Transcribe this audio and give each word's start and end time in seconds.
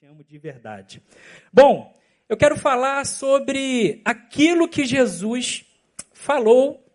Te 0.00 0.06
amo 0.06 0.22
de 0.22 0.38
verdade. 0.38 1.02
Bom, 1.52 1.92
eu 2.28 2.36
quero 2.36 2.56
falar 2.56 3.04
sobre 3.04 4.00
aquilo 4.04 4.68
que 4.68 4.84
Jesus 4.84 5.64
falou 6.12 6.86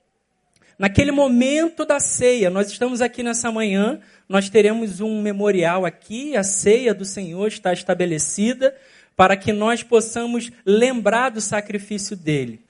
naquele 0.79 1.12
momento 1.12 1.84
da 1.84 2.00
ceia. 2.00 2.50
Nós 2.50 2.71
estamos 2.71 3.02
aqui 3.02 3.21
nessa 3.21 3.52
manhã, 3.52 4.00
nós 4.29 4.50
teremos 4.50 5.02
um 5.02 5.21
memorial 5.21 5.86
aqui, 5.86 6.38
a 6.38 6.44
ceia 6.44 6.94
do 6.94 7.04
Senhor 7.04 7.45
está 7.50 7.73
estabelecida 7.73 8.73
para 9.17 9.35
que 9.35 9.51
nós 9.51 9.83
possamos 9.83 10.49
lembrar 10.65 11.31
do 11.31 11.41
sacrifício 11.41 12.15
dele. 12.15 12.61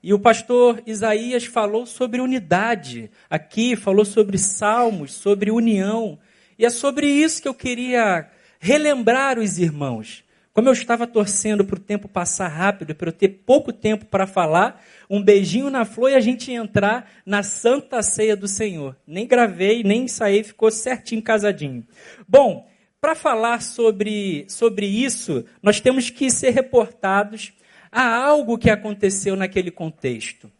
E 0.00 0.14
o 0.14 0.20
pastor 0.20 0.80
Isaías 0.86 1.46
falou 1.46 1.84
sobre 1.84 2.20
unidade 2.20 3.10
aqui, 3.28 3.74
falou 3.74 4.04
sobre 4.04 4.38
salmos, 4.38 5.12
sobre 5.14 5.50
união. 5.50 6.16
E 6.56 6.64
é 6.64 6.70
sobre 6.70 7.08
isso 7.08 7.42
que 7.42 7.48
eu 7.48 7.54
queria 7.54 8.30
relembrar 8.60 9.38
os 9.38 9.58
irmãos. 9.58 10.22
Como 10.52 10.68
eu 10.68 10.72
estava 10.72 11.06
torcendo 11.06 11.64
para 11.64 11.76
o 11.76 11.80
tempo 11.80 12.06
passar 12.06 12.48
rápido, 12.48 12.94
para 12.94 13.08
eu 13.08 13.12
ter 13.12 13.28
pouco 13.46 13.72
tempo 13.72 14.04
para 14.04 14.26
falar, 14.26 14.84
um 15.08 15.22
beijinho 15.22 15.70
na 15.70 15.84
flor 15.84 16.10
e 16.10 16.14
a 16.14 16.20
gente 16.20 16.52
entrar 16.52 17.10
na 17.24 17.42
santa 17.42 18.02
ceia 18.02 18.36
do 18.36 18.46
Senhor. 18.46 18.96
Nem 19.06 19.26
gravei, 19.26 19.82
nem 19.82 20.02
ensaiei, 20.02 20.44
ficou 20.44 20.70
certinho 20.70 21.22
casadinho. 21.22 21.86
Bom, 22.28 22.68
para 23.00 23.14
falar 23.14 23.62
sobre, 23.62 24.44
sobre 24.48 24.86
isso, 24.86 25.44
nós 25.62 25.80
temos 25.80 26.10
que 26.10 26.30
ser 26.30 26.50
reportados 26.50 27.52
a 27.90 28.14
algo 28.14 28.58
que 28.58 28.68
aconteceu 28.68 29.34
naquele 29.36 29.70
contexto. 29.70 30.50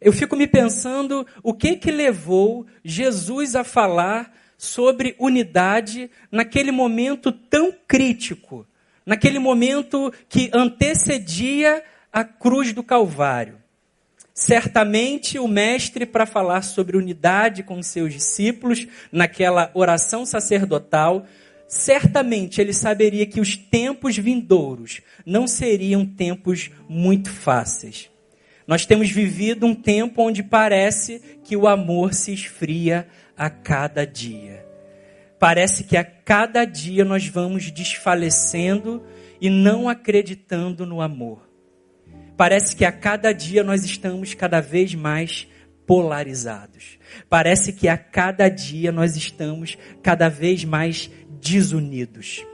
Eu 0.00 0.12
fico 0.12 0.36
me 0.36 0.46
pensando 0.46 1.26
o 1.42 1.52
que 1.52 1.76
que 1.76 1.90
levou 1.90 2.66
Jesus 2.84 3.56
a 3.56 3.64
falar 3.64 4.32
sobre 4.60 5.16
unidade 5.18 6.10
naquele 6.30 6.70
momento 6.70 7.32
tão 7.32 7.72
crítico, 7.88 8.66
naquele 9.06 9.38
momento 9.38 10.12
que 10.28 10.50
antecedia 10.52 11.82
a 12.12 12.22
cruz 12.24 12.70
do 12.74 12.82
Calvário. 12.82 13.56
Certamente 14.34 15.38
o 15.38 15.48
mestre, 15.48 16.04
para 16.04 16.26
falar 16.26 16.60
sobre 16.60 16.98
unidade 16.98 17.62
com 17.62 17.82
seus 17.82 18.12
discípulos, 18.12 18.86
naquela 19.10 19.70
oração 19.72 20.26
sacerdotal, 20.26 21.24
certamente 21.66 22.60
ele 22.60 22.74
saberia 22.74 23.24
que 23.24 23.40
os 23.40 23.56
tempos 23.56 24.18
vindouros 24.18 25.00
não 25.24 25.46
seriam 25.48 26.04
tempos 26.04 26.70
muito 26.86 27.30
fáceis. 27.30 28.10
Nós 28.66 28.84
temos 28.84 29.10
vivido 29.10 29.64
um 29.64 29.74
tempo 29.74 30.22
onde 30.22 30.42
parece 30.42 31.22
que 31.44 31.56
o 31.56 31.66
amor 31.66 32.12
se 32.12 32.34
esfria 32.34 33.08
a 33.40 33.48
cada 33.48 34.06
dia. 34.06 34.62
Parece 35.38 35.84
que 35.84 35.96
a 35.96 36.04
cada 36.04 36.66
dia 36.66 37.06
nós 37.06 37.26
vamos 37.26 37.70
desfalecendo 37.70 39.02
e 39.40 39.48
não 39.48 39.88
acreditando 39.88 40.84
no 40.84 41.00
amor. 41.00 41.48
Parece 42.36 42.76
que 42.76 42.84
a 42.84 42.92
cada 42.92 43.32
dia 43.32 43.64
nós 43.64 43.82
estamos 43.82 44.34
cada 44.34 44.60
vez 44.60 44.94
mais 44.94 45.48
polarizados. 45.86 46.98
Parece 47.30 47.72
que 47.72 47.88
a 47.88 47.96
cada 47.96 48.50
dia 48.50 48.92
nós 48.92 49.16
estamos 49.16 49.78
cada 50.02 50.28
vez 50.28 50.62
mais 50.62 51.10
desunidos. 51.40 52.44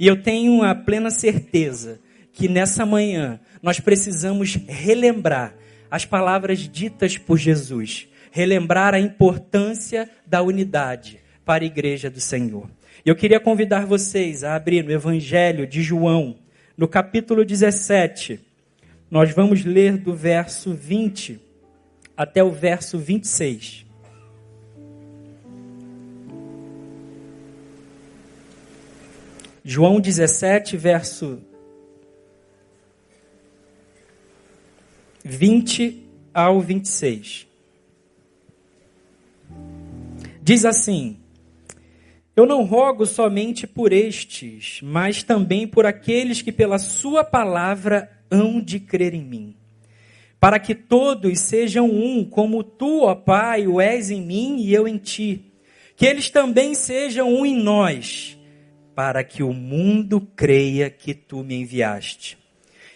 E 0.00 0.06
eu 0.06 0.22
tenho 0.22 0.62
a 0.62 0.74
plena 0.74 1.10
certeza 1.10 2.00
que 2.32 2.48
nessa 2.48 2.86
manhã 2.86 3.38
nós 3.62 3.78
precisamos 3.80 4.54
relembrar 4.66 5.54
as 5.90 6.06
palavras 6.06 6.60
ditas 6.60 7.18
por 7.18 7.36
Jesus 7.36 8.08
relembrar 8.32 8.94
a 8.94 8.98
importância 8.98 10.10
da 10.26 10.42
unidade 10.42 11.20
para 11.44 11.62
a 11.62 11.66
igreja 11.66 12.10
do 12.10 12.18
Senhor. 12.18 12.66
Eu 13.04 13.14
queria 13.14 13.38
convidar 13.38 13.84
vocês 13.84 14.42
a 14.42 14.56
abrir 14.56 14.82
no 14.82 14.90
Evangelho 14.90 15.66
de 15.66 15.82
João, 15.82 16.36
no 16.76 16.88
capítulo 16.88 17.44
17. 17.44 18.40
Nós 19.10 19.32
vamos 19.32 19.64
ler 19.66 19.98
do 19.98 20.14
verso 20.14 20.72
20 20.72 21.38
até 22.16 22.42
o 22.42 22.50
verso 22.50 22.98
26. 22.98 23.84
João 29.62 30.00
17, 30.00 30.76
verso 30.78 31.38
20 35.22 36.02
ao 36.32 36.60
26. 36.60 37.51
Diz 40.44 40.64
assim: 40.64 41.18
Eu 42.34 42.44
não 42.46 42.64
rogo 42.64 43.06
somente 43.06 43.64
por 43.64 43.92
estes, 43.92 44.80
mas 44.82 45.22
também 45.22 45.68
por 45.68 45.86
aqueles 45.86 46.42
que 46.42 46.50
pela 46.50 46.80
Sua 46.80 47.22
palavra 47.22 48.10
hão 48.28 48.60
de 48.60 48.80
crer 48.80 49.14
em 49.14 49.22
mim. 49.22 49.54
Para 50.40 50.58
que 50.58 50.74
todos 50.74 51.38
sejam 51.38 51.88
um, 51.88 52.24
como 52.24 52.64
tu, 52.64 53.02
ó 53.02 53.14
Pai, 53.14 53.68
o 53.68 53.80
és 53.80 54.10
em 54.10 54.20
mim 54.20 54.56
e 54.58 54.74
eu 54.74 54.88
em 54.88 54.98
ti. 54.98 55.52
Que 55.94 56.06
eles 56.06 56.28
também 56.28 56.74
sejam 56.74 57.32
um 57.32 57.46
em 57.46 57.54
nós, 57.54 58.36
para 58.96 59.22
que 59.22 59.44
o 59.44 59.52
mundo 59.52 60.20
creia 60.34 60.90
que 60.90 61.14
tu 61.14 61.44
me 61.44 61.54
enviaste. 61.54 62.36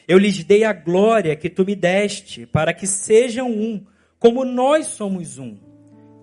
Eu 0.09 0.19
lhes 0.19 0.43
dei 0.43 0.65
a 0.65 0.73
glória 0.73 1.37
que 1.37 1.49
tu 1.49 1.65
me 1.65 1.77
deste, 1.77 2.45
para 2.45 2.75
que 2.75 2.89
sejam 2.89 3.49
um, 3.49 3.87
como 4.19 4.45
nós 4.45 4.87
somos 4.87 5.39
um. 5.39 5.57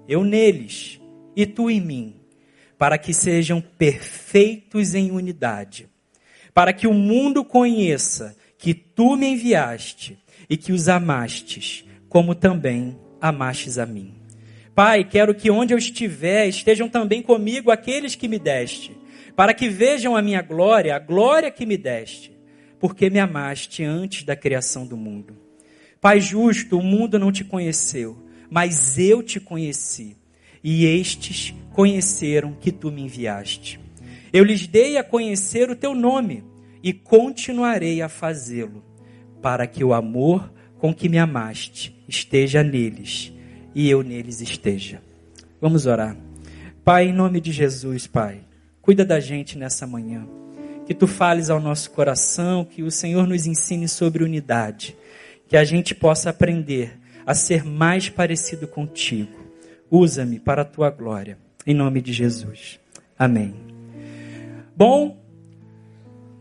Eu 0.05 0.25
neles 0.25 0.99
e 1.35 1.45
tu 1.45 1.69
em 1.69 1.81
mim, 1.81 2.15
para 2.77 2.97
que 2.97 3.13
sejam 3.13 3.61
perfeitos 3.61 4.93
em 4.93 5.11
unidade, 5.11 5.87
para 6.53 6.73
que 6.73 6.87
o 6.87 6.93
mundo 6.93 7.43
conheça 7.43 8.35
que 8.57 8.73
tu 8.73 9.15
me 9.15 9.27
enviaste 9.27 10.17
e 10.49 10.57
que 10.57 10.71
os 10.71 10.87
amastes, 10.87 11.85
como 12.09 12.35
também 12.35 12.97
amastes 13.19 13.77
a 13.77 13.85
mim. 13.85 14.13
Pai, 14.75 15.03
quero 15.03 15.35
que 15.35 15.51
onde 15.51 15.73
eu 15.73 15.77
estiver 15.77 16.47
estejam 16.47 16.89
também 16.89 17.21
comigo 17.21 17.71
aqueles 17.71 18.15
que 18.15 18.27
me 18.27 18.39
deste, 18.39 18.95
para 19.35 19.53
que 19.53 19.69
vejam 19.69 20.15
a 20.15 20.21
minha 20.21 20.41
glória, 20.41 20.95
a 20.95 20.99
glória 20.99 21.51
que 21.51 21.65
me 21.65 21.77
deste, 21.77 22.31
porque 22.79 23.09
me 23.09 23.19
amaste 23.19 23.83
antes 23.83 24.23
da 24.23 24.35
criação 24.35 24.85
do 24.85 24.97
mundo. 24.97 25.37
Pai 26.01 26.19
justo, 26.19 26.77
o 26.77 26.83
mundo 26.83 27.17
não 27.17 27.31
te 27.31 27.43
conheceu, 27.43 28.17
mas 28.49 28.99
eu 28.99 29.23
te 29.23 29.39
conheci 29.39 30.17
e 30.63 30.85
estes 30.85 31.53
conheceram 31.73 32.53
que 32.53 32.71
tu 32.71 32.91
me 32.91 33.01
enviaste. 33.01 33.79
Eu 34.31 34.43
lhes 34.43 34.65
dei 34.65 34.97
a 34.97 35.03
conhecer 35.03 35.69
o 35.69 35.75
teu 35.75 35.93
nome 35.93 36.43
e 36.81 36.93
continuarei 36.93 38.01
a 38.01 38.07
fazê-lo, 38.07 38.83
para 39.41 39.67
que 39.67 39.83
o 39.83 39.93
amor 39.93 40.51
com 40.77 40.93
que 40.93 41.09
me 41.09 41.17
amaste 41.17 42.03
esteja 42.07 42.63
neles 42.63 43.33
e 43.75 43.89
eu 43.89 44.01
neles 44.01 44.41
esteja. 44.41 45.01
Vamos 45.59 45.85
orar. 45.85 46.15
Pai, 46.83 47.07
em 47.07 47.13
nome 47.13 47.39
de 47.39 47.51
Jesus, 47.51 48.07
Pai, 48.07 48.41
cuida 48.81 49.05
da 49.05 49.19
gente 49.19 49.57
nessa 49.57 49.87
manhã. 49.87 50.27
Que 50.85 50.93
tu 50.93 51.07
fales 51.07 51.49
ao 51.49 51.61
nosso 51.61 51.91
coração, 51.91 52.65
que 52.65 52.83
o 52.83 52.91
Senhor 52.91 53.25
nos 53.25 53.47
ensine 53.47 53.87
sobre 53.87 54.23
unidade, 54.23 54.97
que 55.47 55.55
a 55.55 55.63
gente 55.63 55.95
possa 55.95 56.29
aprender 56.29 56.99
a 57.25 57.33
ser 57.33 57.63
mais 57.63 58.09
parecido 58.09 58.67
contigo 58.67 59.42
Usa-me 59.95 60.39
para 60.39 60.63
a 60.63 60.65
tua 60.65 60.89
glória. 60.89 61.37
Em 61.67 61.73
nome 61.75 62.01
de 62.01 62.11
Jesus. 62.11 62.79
Amém. 63.15 63.53
Bom, 64.75 65.21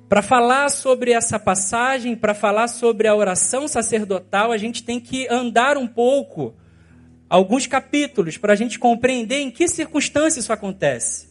para 0.08 0.22
falar 0.22 0.70
sobre 0.70 1.12
essa 1.12 1.38
passagem, 1.38 2.16
para 2.16 2.32
falar 2.32 2.66
sobre 2.66 3.06
a 3.06 3.14
oração 3.14 3.68
sacerdotal, 3.68 4.52
a 4.52 4.56
gente 4.56 4.82
tem 4.82 4.98
que 4.98 5.28
andar 5.30 5.76
um 5.76 5.86
pouco, 5.86 6.54
alguns 7.28 7.66
capítulos, 7.66 8.38
para 8.38 8.54
a 8.54 8.56
gente 8.56 8.78
compreender 8.78 9.40
em 9.40 9.50
que 9.50 9.68
circunstâncias 9.68 10.44
isso 10.44 10.52
acontece. 10.54 11.28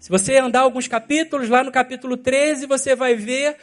Se 0.00 0.10
você 0.10 0.38
andar 0.38 0.62
alguns 0.62 0.88
capítulos, 0.88 1.48
lá 1.48 1.62
no 1.62 1.70
capítulo 1.70 2.16
13, 2.16 2.66
você 2.66 2.96
vai 2.96 3.14
ver 3.14 3.56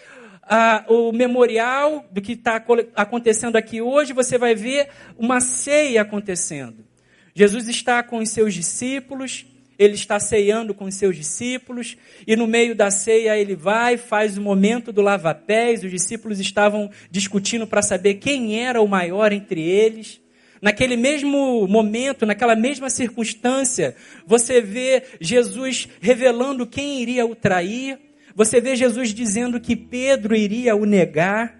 ah, 0.43 0.85
o 0.87 1.11
memorial 1.11 2.05
do 2.13 2.21
que 2.21 2.31
está 2.31 2.63
acontecendo 2.95 3.57
aqui 3.57 3.81
hoje, 3.81 4.13
você 4.13 4.37
vai 4.37 4.55
ver 4.55 4.87
uma 5.17 5.41
ceia 5.41 6.01
acontecendo. 6.01 6.89
Jesus 7.33 7.67
está 7.67 8.03
com 8.03 8.17
os 8.17 8.29
seus 8.29 8.53
discípulos, 8.53 9.45
ele 9.77 9.95
está 9.95 10.19
ceando 10.19 10.73
com 10.73 10.85
os 10.85 10.95
seus 10.95 11.15
discípulos, 11.15 11.97
e 12.27 12.35
no 12.35 12.45
meio 12.45 12.75
da 12.75 12.91
ceia 12.91 13.37
ele 13.37 13.55
vai, 13.55 13.97
faz 13.97 14.37
o 14.37 14.41
momento 14.41 14.91
do 14.91 15.01
lava-pés, 15.01 15.83
os 15.83 15.89
discípulos 15.89 16.39
estavam 16.39 16.91
discutindo 17.09 17.65
para 17.65 17.81
saber 17.81 18.15
quem 18.15 18.59
era 18.59 18.81
o 18.81 18.87
maior 18.87 19.31
entre 19.31 19.61
eles. 19.61 20.21
Naquele 20.61 20.95
mesmo 20.95 21.67
momento, 21.67 22.25
naquela 22.25 22.55
mesma 22.55 22.89
circunstância, 22.91 23.95
você 24.27 24.61
vê 24.61 25.01
Jesus 25.19 25.87
revelando 25.99 26.67
quem 26.67 27.01
iria 27.01 27.25
o 27.25 27.33
trair, 27.33 27.97
você 28.35 28.61
vê 28.61 28.75
Jesus 28.75 29.13
dizendo 29.13 29.59
que 29.59 29.75
Pedro 29.75 30.35
iria 30.35 30.75
o 30.75 30.85
negar. 30.85 31.59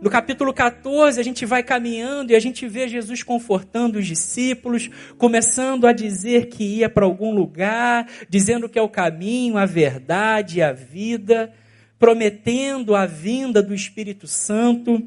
No 0.00 0.08
capítulo 0.08 0.54
14, 0.54 1.20
a 1.20 1.22
gente 1.22 1.44
vai 1.44 1.62
caminhando 1.62 2.32
e 2.32 2.34
a 2.34 2.40
gente 2.40 2.66
vê 2.66 2.88
Jesus 2.88 3.22
confortando 3.22 3.98
os 3.98 4.06
discípulos, 4.06 4.88
começando 5.18 5.86
a 5.86 5.92
dizer 5.92 6.46
que 6.46 6.64
ia 6.64 6.88
para 6.88 7.04
algum 7.04 7.34
lugar, 7.34 8.08
dizendo 8.26 8.66
que 8.66 8.78
é 8.78 8.82
o 8.82 8.88
caminho, 8.88 9.58
a 9.58 9.66
verdade, 9.66 10.62
a 10.62 10.72
vida. 10.72 11.52
prometendo 11.98 12.96
a 12.96 13.04
vinda 13.04 13.62
do 13.62 13.74
Espírito 13.74 14.26
Santo. 14.26 15.06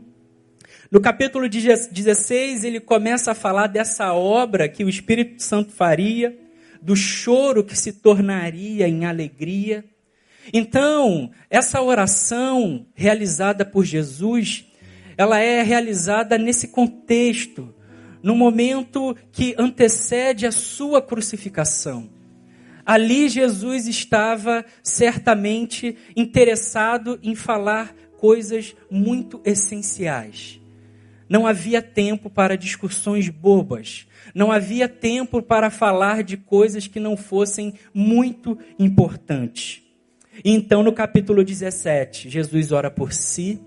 No 0.91 1.01
capítulo 1.01 1.49
16, 1.49 2.63
ele 2.63 2.79
começa 2.79 3.31
a 3.31 3.35
falar 3.35 3.65
dessa 3.65 4.13
obra 4.13 4.69
que 4.69 4.83
o 4.85 4.89
Espírito 4.89 5.41
Santo 5.41 5.71
faria, 5.71 6.37
do 6.79 6.95
choro 6.95 7.63
que 7.63 7.75
se 7.75 7.93
tornaria 7.93 8.87
em 8.87 9.05
alegria. 9.05 9.83
Então, 10.53 11.31
essa 11.49 11.81
oração 11.81 12.85
realizada 12.93 13.65
por 13.65 13.83
Jesus, 13.85 14.67
ela 15.17 15.39
é 15.39 15.61
realizada 15.61 16.37
nesse 16.37 16.69
contexto, 16.69 17.73
no 18.21 18.35
momento 18.35 19.15
que 19.31 19.55
antecede 19.57 20.45
a 20.45 20.51
sua 20.51 21.01
crucificação. 21.01 22.09
Ali 22.85 23.29
Jesus 23.29 23.87
estava 23.87 24.65
certamente 24.81 25.95
interessado 26.15 27.19
em 27.23 27.35
falar 27.35 27.95
coisas 28.17 28.75
muito 28.89 29.41
essenciais. 29.45 30.59
Não 31.29 31.47
havia 31.47 31.81
tempo 31.81 32.29
para 32.29 32.57
discussões 32.57 33.29
bobas. 33.29 34.05
Não 34.35 34.51
havia 34.51 34.87
tempo 34.87 35.41
para 35.41 35.69
falar 35.69 36.23
de 36.23 36.37
coisas 36.37 36.87
que 36.87 36.99
não 36.99 37.17
fossem 37.17 37.73
muito 37.93 38.57
importantes. 38.77 39.81
Então, 40.43 40.83
no 40.83 40.91
capítulo 40.91 41.43
17, 41.43 42.29
Jesus 42.29 42.71
ora 42.71 42.89
por 42.91 43.13
si, 43.13 43.59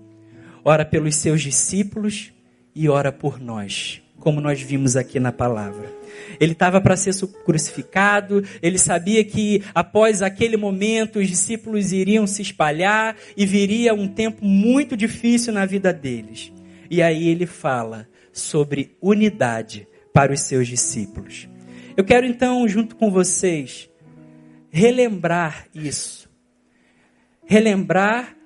ora 0.67 0.83
pelos 0.83 1.15
seus 1.15 1.41
discípulos 1.41 2.33
e 2.75 2.89
ora 2.89 3.09
por 3.09 3.39
nós, 3.39 4.01
como 4.19 4.41
nós 4.41 4.61
vimos 4.61 4.97
aqui 4.97 5.17
na 5.17 5.31
palavra. 5.31 5.89
Ele 6.41 6.51
estava 6.51 6.81
para 6.81 6.97
ser 6.97 7.15
crucificado, 7.45 8.43
ele 8.61 8.77
sabia 8.77 9.23
que 9.23 9.63
após 9.73 10.21
aquele 10.21 10.57
momento 10.57 11.19
os 11.19 11.27
discípulos 11.29 11.93
iriam 11.93 12.27
se 12.27 12.41
espalhar 12.41 13.15
e 13.37 13.45
viria 13.45 13.93
um 13.93 14.09
tempo 14.09 14.43
muito 14.43 14.97
difícil 14.97 15.53
na 15.53 15.65
vida 15.65 15.93
deles. 15.93 16.51
E 16.91 17.01
aí 17.01 17.29
ele 17.29 17.45
fala 17.45 18.05
sobre 18.33 18.97
unidade 19.01 19.87
para 20.13 20.33
os 20.33 20.41
seus 20.41 20.67
discípulos. 20.67 21.47
Eu 21.95 22.03
quero 22.03 22.25
então, 22.25 22.67
junto 22.67 22.97
com 22.97 23.09
vocês, 23.09 23.89
relembrar 24.69 25.65
isso. 25.73 26.29
Relembrar 27.45 28.36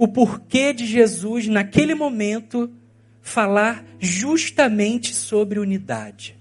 o 0.00 0.08
porquê 0.08 0.72
de 0.72 0.86
Jesus, 0.86 1.46
naquele 1.46 1.94
momento, 1.94 2.72
falar 3.20 3.84
justamente 3.98 5.14
sobre 5.14 5.58
unidade. 5.58 6.38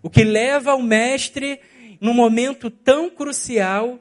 O 0.00 0.08
que 0.08 0.22
leva 0.22 0.72
o 0.76 0.80
mestre, 0.80 1.58
num 2.00 2.14
momento 2.14 2.70
tão 2.70 3.10
crucial, 3.10 3.98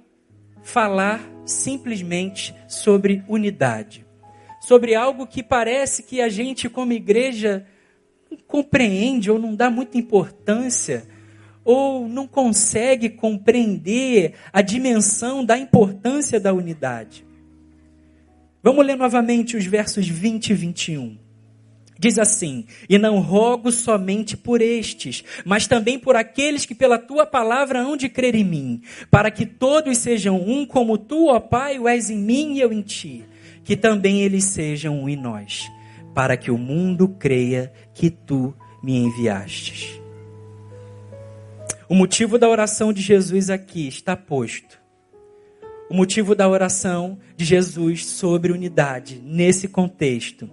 falar 0.62 1.28
simplesmente 1.48 2.54
sobre 2.68 3.24
unidade. 3.28 4.06
Sobre 4.62 4.94
algo 4.94 5.26
que 5.26 5.42
parece 5.42 6.04
que 6.04 6.22
a 6.22 6.30
gente, 6.30 6.70
como 6.70 6.94
igreja, 6.94 7.66
não 8.30 8.38
compreende 8.38 9.32
ou 9.32 9.40
não 9.40 9.56
dá 9.56 9.72
muita 9.72 9.98
importância, 9.98 11.08
ou 11.66 12.08
não 12.08 12.28
consegue 12.28 13.10
compreender 13.10 14.36
a 14.54 14.62
dimensão 14.62 15.44
da 15.44 15.58
importância 15.58 16.40
da 16.40 16.54
unidade. 16.54 17.26
Vamos 18.64 18.86
ler 18.86 18.96
novamente 18.96 19.58
os 19.58 19.66
versos 19.66 20.08
20 20.08 20.52
e 20.52 20.54
21. 20.54 21.18
Diz 22.00 22.18
assim: 22.18 22.66
E 22.88 22.98
não 22.98 23.20
rogo 23.20 23.74
somente 23.74 24.38
por 24.38 24.62
estes, 24.62 25.22
mas 25.46 25.68
também 25.68 26.00
por 26.00 26.16
aqueles 26.16 26.66
que 26.66 26.74
pela 26.74 26.98
tua 26.98 27.26
palavra 27.26 27.82
hão 27.82 27.98
de 27.98 28.08
crer 28.08 28.36
em 28.36 28.44
mim, 28.44 28.82
para 29.12 29.30
que 29.30 29.46
todos 29.46 29.98
sejam 29.98 30.42
um, 30.42 30.66
como 30.66 30.98
tu, 30.98 31.28
ó 31.28 31.42
Pai, 31.42 31.78
o 31.78 31.90
és 31.90 32.10
em 32.10 32.18
mim 32.18 32.54
e 32.54 32.62
eu 32.62 32.72
em 32.72 32.82
ti, 32.82 33.26
que 33.66 33.76
também 33.76 34.22
eles 34.22 34.46
sejam 34.46 34.98
um 34.98 35.10
em 35.10 35.18
nós, 35.18 35.70
para 36.16 36.38
que 36.38 36.50
o 36.50 36.58
mundo 36.58 37.10
creia 37.10 37.72
que 37.94 38.10
tu 38.10 38.56
me 38.82 38.96
enviastes. 38.96 40.02
O 41.90 41.96
motivo 41.96 42.40
da 42.40 42.48
oração 42.48 42.94
de 42.94 43.02
Jesus 43.02 43.50
aqui 43.50 43.90
está 43.90 44.16
posto. 44.16 44.83
O 45.90 45.94
motivo 45.94 46.34
da 46.34 46.48
oração 46.48 47.20
de 47.36 47.44
Jesus 47.44 48.06
sobre 48.06 48.52
unidade, 48.52 49.22
nesse 49.24 49.68
contexto 49.68 50.50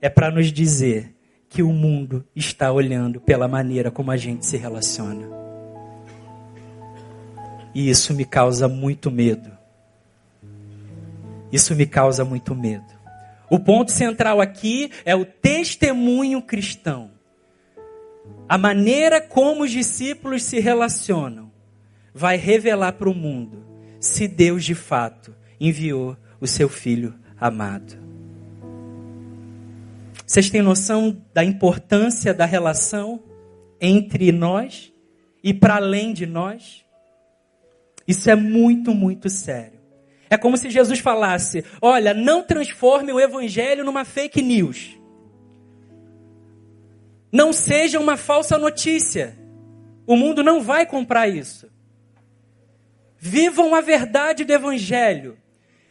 é 0.00 0.08
para 0.08 0.30
nos 0.30 0.52
dizer 0.52 1.14
que 1.48 1.62
o 1.62 1.72
mundo 1.72 2.24
está 2.36 2.70
olhando 2.70 3.20
pela 3.20 3.48
maneira 3.48 3.90
como 3.90 4.10
a 4.10 4.16
gente 4.16 4.44
se 4.44 4.56
relaciona. 4.56 5.26
E 7.74 7.88
isso 7.88 8.12
me 8.14 8.24
causa 8.24 8.68
muito 8.68 9.10
medo. 9.10 9.50
Isso 11.50 11.74
me 11.74 11.86
causa 11.86 12.24
muito 12.24 12.54
medo. 12.54 12.92
O 13.48 13.58
ponto 13.58 13.90
central 13.90 14.40
aqui 14.40 14.90
é 15.04 15.16
o 15.16 15.24
testemunho 15.24 16.42
cristão. 16.42 17.10
A 18.48 18.58
maneira 18.58 19.20
como 19.20 19.62
os 19.62 19.70
discípulos 19.70 20.42
se 20.42 20.60
relacionam 20.60 21.50
vai 22.12 22.36
revelar 22.36 22.92
para 22.92 23.08
o 23.08 23.14
mundo 23.14 23.73
se 24.04 24.28
Deus 24.28 24.64
de 24.64 24.74
fato 24.74 25.34
enviou 25.58 26.16
o 26.40 26.46
seu 26.46 26.68
filho 26.68 27.14
amado. 27.40 27.96
Vocês 30.26 30.50
têm 30.50 30.60
noção 30.60 31.22
da 31.32 31.42
importância 31.42 32.34
da 32.34 32.44
relação 32.44 33.22
entre 33.80 34.30
nós 34.30 34.92
e 35.42 35.54
para 35.54 35.76
além 35.76 36.12
de 36.12 36.26
nós? 36.26 36.84
Isso 38.06 38.28
é 38.30 38.34
muito, 38.34 38.94
muito 38.94 39.30
sério. 39.30 39.80
É 40.28 40.36
como 40.36 40.58
se 40.58 40.68
Jesus 40.68 40.98
falasse: 40.98 41.64
olha, 41.80 42.12
não 42.12 42.42
transforme 42.42 43.10
o 43.12 43.20
evangelho 43.20 43.84
numa 43.84 44.04
fake 44.04 44.42
news. 44.42 44.98
Não 47.32 47.52
seja 47.52 47.98
uma 47.98 48.18
falsa 48.18 48.58
notícia. 48.58 49.36
O 50.06 50.14
mundo 50.14 50.42
não 50.42 50.62
vai 50.62 50.84
comprar 50.84 51.26
isso. 51.26 51.73
Vivam 53.26 53.74
a 53.74 53.80
verdade 53.80 54.44
do 54.44 54.52
evangelho. 54.52 55.38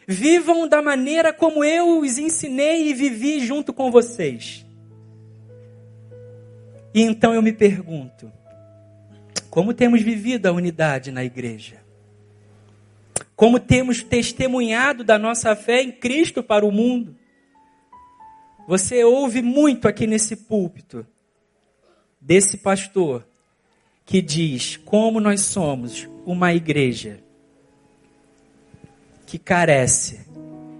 Vivam 0.07 0.68
da 0.68 0.83
maneira 0.83 1.33
como 1.33 1.63
eu 1.63 1.97
os 2.01 2.19
ensinei 2.19 2.89
e 2.89 2.94
vivi 2.94 3.39
junto 3.39 3.74
com 3.74 3.89
vocês. 3.89 4.63
E 6.94 7.01
então 7.01 7.33
eu 7.33 7.41
me 7.41 7.51
pergunto: 7.51 8.31
como 9.50 9.74
temos 9.74 10.03
vivido 10.03 10.45
a 10.45 10.51
unidade 10.51 11.12
na 11.12 11.24
igreja? 11.24 11.81
Como 13.36 13.59
temos 13.59 14.03
testemunhado 14.03 15.03
da 15.03 15.17
nossa 15.17 15.55
fé 15.55 15.81
em 15.81 15.91
Cristo 15.91 16.43
para 16.43 16.63
o 16.63 16.72
mundo? 16.72 17.17
Você 18.67 19.03
ouve 19.03 19.41
muito 19.41 19.88
aqui 19.88 20.05
nesse 20.05 20.36
púlpito 20.36 21.03
desse 22.22 22.60
pastor 22.60 23.27
que 24.05 24.22
diz 24.22 24.77
como 24.77 25.19
nós 25.19 25.41
somos 25.41 26.07
uma 26.25 26.53
igreja 26.53 27.19
que 29.25 29.38
carece 29.38 30.27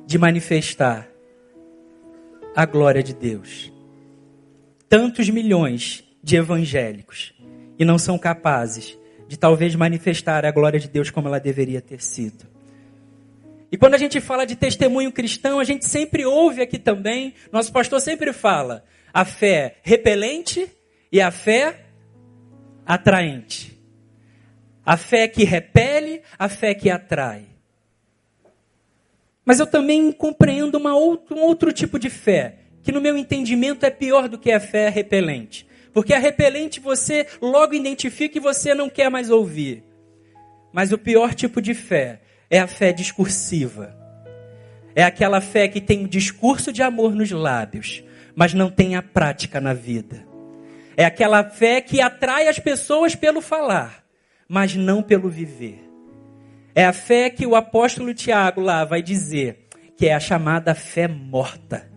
de 0.06 0.18
manifestar 0.18 1.08
a 2.56 2.66
glória 2.66 3.02
de 3.02 3.14
Deus. 3.14 3.72
Tantos 4.88 5.30
milhões 5.30 6.04
de 6.22 6.36
evangélicos 6.36 7.34
e 7.80 7.84
não 7.84 7.98
são 7.98 8.18
capazes 8.18 8.98
de 9.28 9.38
talvez 9.38 9.74
manifestar 9.76 10.46
a 10.46 10.52
glória 10.52 10.80
de 10.80 10.88
Deus 10.88 11.10
como 11.10 11.28
ela 11.28 11.40
deveria 11.40 11.82
ter 11.82 12.02
sido. 12.02 12.46
E 13.72 13.78
quando 13.78 13.96
a 13.96 13.98
gente 13.98 14.22
fala 14.22 14.46
de 14.46 14.56
testemunho 14.56 15.12
cristão, 15.12 15.60
a 15.60 15.64
gente 15.64 15.86
sempre 15.86 16.26
ouve 16.26 16.62
aqui 16.62 16.78
também, 16.78 17.34
nosso 17.52 17.72
pastor 17.72 18.00
sempre 18.00 18.32
fala, 18.32 18.86
a 19.12 19.26
fé 19.26 19.78
repelente 19.82 20.70
e 21.12 21.20
a 21.20 21.32
fé 21.32 21.83
atraente. 22.86 23.80
A 24.86 24.98
fé 24.98 25.28
que 25.28 25.44
repele, 25.44 26.22
a 26.38 26.50
fé 26.50 26.74
que 26.74 26.90
atrai. 26.90 27.46
Mas 29.46 29.60
eu 29.60 29.68
também 29.68 30.12
compreendo 30.12 30.78
outro, 30.90 31.36
um 31.36 31.42
outro 31.42 31.72
tipo 31.72 32.00
de 32.00 32.10
fé, 32.10 32.60
que 32.82 32.92
no 32.92 33.02
meu 33.02 33.18
entendimento 33.18 33.86
é 33.86 33.90
pior 33.90 34.28
do 34.28 34.38
que 34.38 34.52
a 34.52 34.60
fé 34.60 34.90
repelente. 34.90 35.68
Porque 35.94 36.14
a 36.14 36.20
repelente 36.20 36.80
você 36.80 37.28
logo 37.42 37.74
identifica 37.74 38.38
e 38.38 38.42
você 38.42 38.74
não 38.74 38.90
quer 38.90 39.10
mais 39.10 39.30
ouvir. 39.30 39.84
Mas 40.72 40.92
o 40.92 40.98
pior 40.98 41.34
tipo 41.36 41.62
de 41.62 41.74
fé 41.74 42.22
é 42.50 42.60
a 42.60 42.68
fé 42.68 42.92
discursiva. 42.92 43.96
É 44.96 45.04
aquela 45.04 45.40
fé 45.40 45.68
que 45.68 45.82
tem 45.82 46.04
o 46.04 46.08
discurso 46.08 46.72
de 46.72 46.82
amor 46.82 47.16
nos 47.16 47.32
lábios, 47.32 48.04
mas 48.36 48.54
não 48.54 48.70
tem 48.70 48.96
a 48.96 49.02
prática 49.02 49.62
na 49.62 49.74
vida. 49.74 50.33
É 50.96 51.06
aquela 51.06 51.44
fé 51.44 51.82
que 51.82 52.02
atrai 52.02 52.48
as 52.48 52.60
pessoas 52.60 53.16
pelo 53.16 53.42
falar, 53.42 54.04
mas 54.48 54.76
não 54.76 55.02
pelo 55.02 55.30
viver. 55.30 55.84
É 56.76 56.86
a 56.86 56.94
fé 56.94 57.30
que 57.30 57.46
o 57.46 57.56
apóstolo 57.56 58.14
Tiago 58.14 58.62
lá 58.62 58.84
vai 58.84 59.02
dizer, 59.02 59.68
que 59.98 60.08
é 60.08 60.14
a 60.14 60.20
chamada 60.20 60.74
fé 60.74 61.08
morta. 61.08 61.92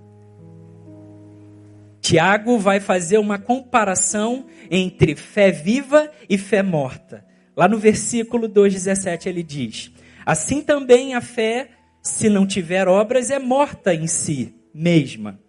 Tiago 2.01 2.59
vai 2.59 2.79
fazer 2.79 3.19
uma 3.19 3.39
comparação 3.39 4.47
entre 4.71 5.17
fé 5.17 5.51
viva 5.51 6.11
e 6.29 6.39
fé 6.39 6.63
morta. 6.63 7.25
Lá 7.57 7.67
no 7.67 7.79
versículo 7.79 8.49
2,17 8.49 9.27
ele 9.27 9.43
diz: 9.43 9.91
Assim 10.25 10.61
também 10.61 11.15
a 11.15 11.21
fé, 11.21 11.71
se 12.03 12.29
não 12.29 12.47
tiver 12.47 12.87
obras, 12.87 13.31
é 13.31 13.39
morta 13.39 13.93
em 13.93 14.07
si 14.07 14.55
mesma. 14.73 15.41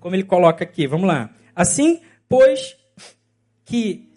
Como 0.00 0.14
ele 0.14 0.24
coloca 0.24 0.64
aqui, 0.64 0.86
vamos 0.86 1.06
lá. 1.06 1.30
Assim, 1.54 2.00
pois 2.28 2.76
que. 3.64 4.08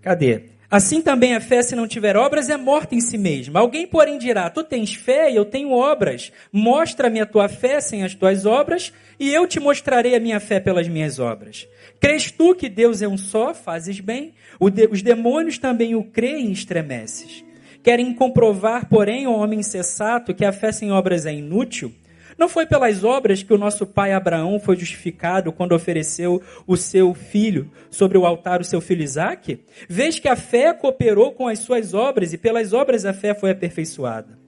Cadê? 0.00 0.50
Assim 0.70 1.02
também 1.02 1.34
a 1.34 1.40
fé, 1.40 1.62
se 1.62 1.74
não 1.74 1.88
tiver 1.88 2.16
obras, 2.16 2.48
é 2.48 2.56
morta 2.56 2.94
em 2.94 3.00
si 3.00 3.18
mesma. 3.18 3.58
Alguém, 3.58 3.88
porém, 3.88 4.18
dirá: 4.18 4.48
Tu 4.48 4.62
tens 4.62 4.94
fé 4.94 5.28
e 5.28 5.34
eu 5.34 5.44
tenho 5.44 5.72
obras. 5.72 6.30
Mostra-me 6.52 7.20
a 7.20 7.26
tua 7.26 7.48
fé 7.48 7.80
sem 7.80 8.04
as 8.04 8.14
tuas 8.14 8.46
obras, 8.46 8.92
e 9.18 9.34
eu 9.34 9.48
te 9.48 9.58
mostrarei 9.58 10.14
a 10.14 10.20
minha 10.20 10.38
fé 10.38 10.60
pelas 10.60 10.86
minhas 10.86 11.18
obras. 11.18 11.66
Crês 11.98 12.30
tu 12.30 12.54
que 12.54 12.68
Deus 12.68 13.02
é 13.02 13.08
um 13.08 13.18
só? 13.18 13.52
Fazes 13.52 13.98
bem. 13.98 14.32
Os 14.60 15.02
demônios 15.02 15.58
também 15.58 15.96
o 15.96 16.04
creem 16.04 16.50
e 16.50 16.52
estremeces. 16.52 17.44
Querem 17.82 18.14
comprovar, 18.14 18.88
porém, 18.88 19.26
o 19.26 19.32
homem 19.32 19.60
insensato, 19.60 20.34
que 20.34 20.44
a 20.44 20.52
fé 20.52 20.70
sem 20.70 20.92
obras 20.92 21.26
é 21.26 21.34
inútil? 21.34 21.92
Não 22.40 22.48
foi 22.48 22.64
pelas 22.64 23.04
obras 23.04 23.42
que 23.42 23.52
o 23.52 23.58
nosso 23.58 23.86
pai 23.86 24.14
Abraão 24.14 24.58
foi 24.58 24.74
justificado 24.74 25.52
quando 25.52 25.74
ofereceu 25.74 26.42
o 26.66 26.74
seu 26.74 27.12
filho 27.12 27.70
sobre 27.90 28.16
o 28.16 28.24
altar, 28.24 28.62
o 28.62 28.64
seu 28.64 28.80
filho 28.80 29.02
Isaque? 29.02 29.60
Vês 29.86 30.18
que 30.18 30.26
a 30.26 30.34
fé 30.34 30.72
cooperou 30.72 31.32
com 31.32 31.46
as 31.46 31.58
suas 31.58 31.92
obras 31.92 32.32
e 32.32 32.38
pelas 32.38 32.72
obras 32.72 33.04
a 33.04 33.12
fé 33.12 33.34
foi 33.34 33.50
aperfeiçoada. 33.50 34.38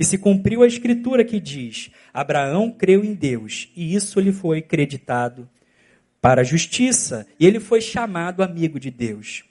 E 0.00 0.04
se 0.04 0.16
cumpriu 0.16 0.62
a 0.62 0.66
escritura 0.66 1.26
que 1.26 1.38
diz: 1.38 1.90
Abraão 2.14 2.70
creu 2.70 3.04
em 3.04 3.12
Deus 3.12 3.70
e 3.76 3.94
isso 3.94 4.18
lhe 4.18 4.32
foi 4.32 4.62
creditado 4.62 5.46
para 6.22 6.40
a 6.40 6.44
justiça, 6.44 7.26
e 7.38 7.46
ele 7.46 7.60
foi 7.60 7.82
chamado 7.82 8.42
amigo 8.42 8.80
de 8.80 8.90
Deus. 8.90 9.44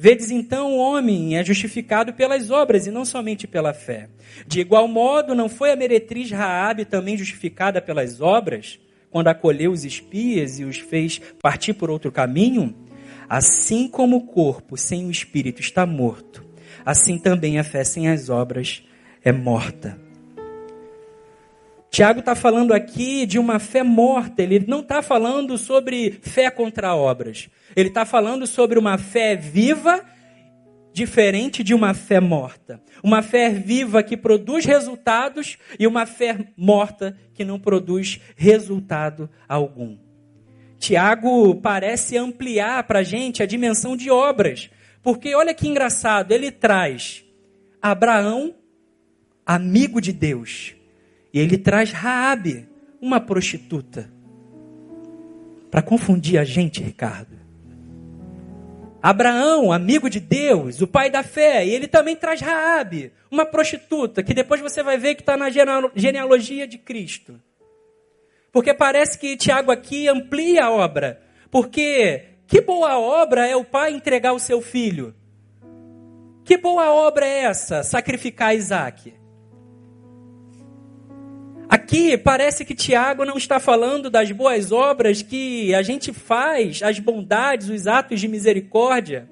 Vedes 0.00 0.30
então 0.30 0.74
o 0.74 0.78
homem 0.78 1.36
é 1.36 1.44
justificado 1.44 2.12
pelas 2.12 2.52
obras 2.52 2.86
e 2.86 2.90
não 2.92 3.04
somente 3.04 3.48
pela 3.48 3.74
fé. 3.74 4.08
De 4.46 4.60
igual 4.60 4.86
modo, 4.86 5.34
não 5.34 5.48
foi 5.48 5.72
a 5.72 5.76
meretriz 5.76 6.30
Raabe 6.30 6.84
também 6.84 7.16
justificada 7.16 7.82
pelas 7.82 8.20
obras, 8.20 8.78
quando 9.10 9.26
acolheu 9.26 9.72
os 9.72 9.84
espias 9.84 10.60
e 10.60 10.64
os 10.64 10.78
fez 10.78 11.20
partir 11.42 11.74
por 11.74 11.90
outro 11.90 12.12
caminho? 12.12 12.72
Assim 13.28 13.88
como 13.88 14.18
o 14.18 14.26
corpo 14.26 14.76
sem 14.76 15.04
o 15.04 15.10
espírito 15.10 15.60
está 15.60 15.84
morto, 15.84 16.44
assim 16.86 17.18
também 17.18 17.58
a 17.58 17.64
fé 17.64 17.82
sem 17.82 18.08
as 18.08 18.30
obras 18.30 18.84
é 19.24 19.32
morta. 19.32 20.07
Tiago 21.90 22.20
está 22.20 22.34
falando 22.34 22.72
aqui 22.72 23.24
de 23.24 23.38
uma 23.38 23.58
fé 23.58 23.82
morta, 23.82 24.42
ele 24.42 24.64
não 24.66 24.80
está 24.80 25.00
falando 25.02 25.56
sobre 25.56 26.18
fé 26.22 26.50
contra 26.50 26.94
obras. 26.94 27.48
Ele 27.74 27.88
está 27.88 28.04
falando 28.04 28.46
sobre 28.46 28.78
uma 28.78 28.98
fé 28.98 29.34
viva, 29.34 30.04
diferente 30.92 31.64
de 31.64 31.74
uma 31.74 31.94
fé 31.94 32.20
morta. 32.20 32.80
Uma 33.02 33.22
fé 33.22 33.48
viva 33.50 34.02
que 34.02 34.16
produz 34.16 34.64
resultados 34.64 35.56
e 35.78 35.86
uma 35.86 36.04
fé 36.04 36.38
morta 36.56 37.16
que 37.32 37.44
não 37.44 37.58
produz 37.58 38.20
resultado 38.36 39.28
algum. 39.48 39.96
Tiago 40.78 41.54
parece 41.56 42.16
ampliar 42.16 42.84
para 42.84 43.00
a 43.00 43.04
gente 43.04 43.42
a 43.42 43.46
dimensão 43.46 43.96
de 43.96 44.10
obras, 44.10 44.70
porque 45.02 45.34
olha 45.34 45.54
que 45.54 45.66
engraçado, 45.66 46.32
ele 46.32 46.52
traz 46.52 47.24
Abraão, 47.80 48.54
amigo 49.44 50.00
de 50.00 50.12
Deus, 50.12 50.77
e 51.32 51.38
ele 51.38 51.58
traz 51.58 51.92
Raabe, 51.92 52.68
uma 53.00 53.20
prostituta. 53.20 54.10
Para 55.70 55.82
confundir 55.82 56.38
a 56.38 56.44
gente, 56.44 56.82
Ricardo. 56.82 57.36
Abraão, 59.02 59.70
amigo 59.70 60.10
de 60.10 60.18
Deus, 60.18 60.80
o 60.80 60.86
pai 60.86 61.10
da 61.10 61.22
fé, 61.22 61.64
e 61.64 61.70
ele 61.70 61.86
também 61.86 62.16
traz 62.16 62.40
Raabe, 62.40 63.12
uma 63.30 63.46
prostituta, 63.46 64.22
que 64.22 64.34
depois 64.34 64.60
você 64.60 64.82
vai 64.82 64.98
ver 64.98 65.14
que 65.14 65.22
está 65.22 65.36
na 65.36 65.48
genealogia 65.94 66.66
de 66.66 66.78
Cristo. 66.78 67.40
Porque 68.50 68.74
parece 68.74 69.18
que 69.18 69.36
Tiago 69.36 69.70
aqui 69.70 70.08
amplia 70.08 70.64
a 70.64 70.70
obra. 70.70 71.22
Porque 71.50 72.24
que 72.46 72.60
boa 72.60 72.98
obra 72.98 73.46
é 73.46 73.54
o 73.54 73.64
pai 73.64 73.92
entregar 73.92 74.32
o 74.32 74.38
seu 74.38 74.60
filho? 74.60 75.14
Que 76.44 76.56
boa 76.56 76.90
obra 76.90 77.26
é 77.26 77.44
essa, 77.44 77.82
sacrificar 77.82 78.56
Isaac? 78.56 79.17
Aqui 81.68 82.16
parece 82.16 82.64
que 82.64 82.74
Tiago 82.74 83.26
não 83.26 83.36
está 83.36 83.60
falando 83.60 84.08
das 84.08 84.32
boas 84.32 84.72
obras 84.72 85.20
que 85.20 85.74
a 85.74 85.82
gente 85.82 86.14
faz, 86.14 86.82
as 86.82 86.98
bondades, 86.98 87.68
os 87.68 87.86
atos 87.86 88.20
de 88.20 88.26
misericórdia. 88.26 89.28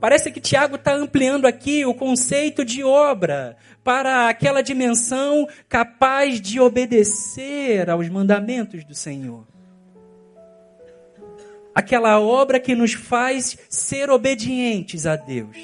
Parece 0.00 0.32
que 0.32 0.40
Tiago 0.40 0.74
está 0.74 0.92
ampliando 0.92 1.46
aqui 1.46 1.86
o 1.86 1.94
conceito 1.94 2.64
de 2.64 2.82
obra 2.82 3.56
para 3.84 4.28
aquela 4.28 4.60
dimensão 4.60 5.46
capaz 5.68 6.40
de 6.40 6.58
obedecer 6.58 7.88
aos 7.88 8.08
mandamentos 8.08 8.84
do 8.84 8.94
Senhor. 8.94 9.46
Aquela 11.72 12.18
obra 12.18 12.58
que 12.58 12.74
nos 12.74 12.92
faz 12.94 13.56
ser 13.68 14.10
obedientes 14.10 15.06
a 15.06 15.14
Deus. 15.14 15.56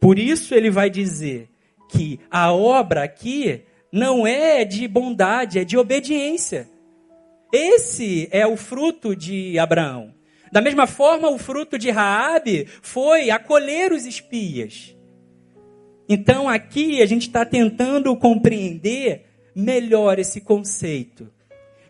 Por 0.00 0.18
isso 0.18 0.52
ele 0.54 0.70
vai 0.70 0.90
dizer 0.90 1.48
que 1.88 2.18
a 2.30 2.52
obra 2.52 3.04
aqui 3.04 3.64
não 3.92 4.26
é 4.26 4.64
de 4.64 4.86
bondade, 4.86 5.58
é 5.58 5.64
de 5.64 5.76
obediência. 5.76 6.68
Esse 7.52 8.28
é 8.30 8.46
o 8.46 8.56
fruto 8.56 9.16
de 9.16 9.58
Abraão. 9.58 10.14
Da 10.52 10.60
mesma 10.60 10.86
forma, 10.86 11.28
o 11.28 11.38
fruto 11.38 11.78
de 11.78 11.90
Raabe 11.90 12.66
foi 12.82 13.30
acolher 13.30 13.92
os 13.92 14.04
espias. 14.04 14.96
Então, 16.08 16.48
aqui 16.48 17.00
a 17.02 17.06
gente 17.06 17.28
está 17.28 17.44
tentando 17.44 18.16
compreender 18.16 19.26
melhor 19.54 20.18
esse 20.18 20.40
conceito 20.40 21.30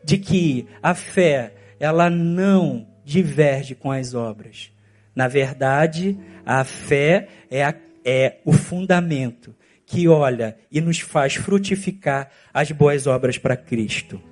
de 0.05 0.19
que 0.19 0.67
a 0.83 0.95
fé 0.95 1.55
ela 1.79 2.11
não 2.11 2.87
diverge 3.05 3.75
com 3.75 3.91
as 3.91 4.15
obras. 4.15 4.71
Na 5.15 5.27
verdade, 5.27 6.19
a 6.45 6.65
fé 6.65 7.29
é, 7.51 7.65
a, 7.65 7.75
é 8.05 8.37
o 8.45 8.53
fundamento 8.53 9.55
que 9.91 10.07
olha 10.07 10.57
e 10.71 10.81
nos 10.81 11.01
faz 11.01 11.35
frutificar 11.35 12.31
as 12.55 12.71
boas 12.71 13.09
obras 13.09 13.37
para 13.37 13.57
Cristo. 13.57 14.23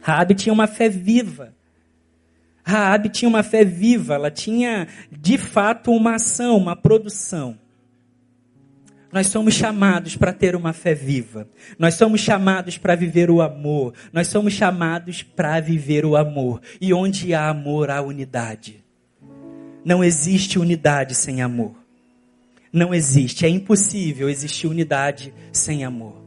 Raabe 0.00 0.36
tinha 0.36 0.52
uma 0.52 0.68
fé 0.68 0.88
viva. 0.88 1.52
Raabe 2.62 3.08
tinha 3.08 3.28
uma 3.28 3.42
fé 3.42 3.64
viva, 3.64 4.14
ela 4.14 4.30
tinha 4.30 4.86
de 5.10 5.36
fato 5.36 5.90
uma 5.90 6.14
ação, 6.14 6.56
uma 6.56 6.76
produção. 6.76 7.58
Nós 9.12 9.26
somos 9.26 9.54
chamados 9.54 10.16
para 10.16 10.32
ter 10.32 10.54
uma 10.54 10.72
fé 10.72 10.94
viva. 10.94 11.48
Nós 11.76 11.94
somos 11.94 12.20
chamados 12.20 12.78
para 12.78 12.94
viver 12.94 13.30
o 13.30 13.42
amor. 13.42 13.94
Nós 14.12 14.28
somos 14.28 14.52
chamados 14.52 15.22
para 15.22 15.60
viver 15.60 16.04
o 16.04 16.16
amor. 16.16 16.60
E 16.80 16.92
onde 16.92 17.34
há 17.34 17.48
amor, 17.48 17.90
há 17.90 18.00
unidade. 18.00 18.82
Não 19.84 20.02
existe 20.02 20.58
unidade 20.58 21.14
sem 21.14 21.42
amor 21.42 21.83
não 22.74 22.92
existe. 22.92 23.46
É 23.46 23.48
impossível 23.48 24.28
existir 24.28 24.66
unidade 24.66 25.32
sem 25.52 25.84
amor. 25.84 26.22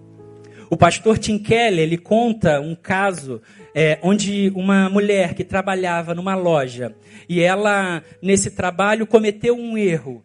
O 0.70 0.77
pastor 0.77 1.18
Tim 1.18 1.38
Keller, 1.38 1.84
ele 1.84 1.98
conta 1.98 2.60
um 2.60 2.75
caso 2.75 3.42
é, 3.75 4.00
onde 4.01 4.51
uma 4.56 4.89
mulher 4.89 5.34
que 5.34 5.44
trabalhava 5.44 6.16
numa 6.16 6.36
loja 6.36 6.96
e 7.30 7.42
ela, 7.42 8.01
nesse 8.22 8.51
trabalho, 8.51 9.06
cometeu 9.06 9.56
um 9.56 9.77
erro. 9.77 10.24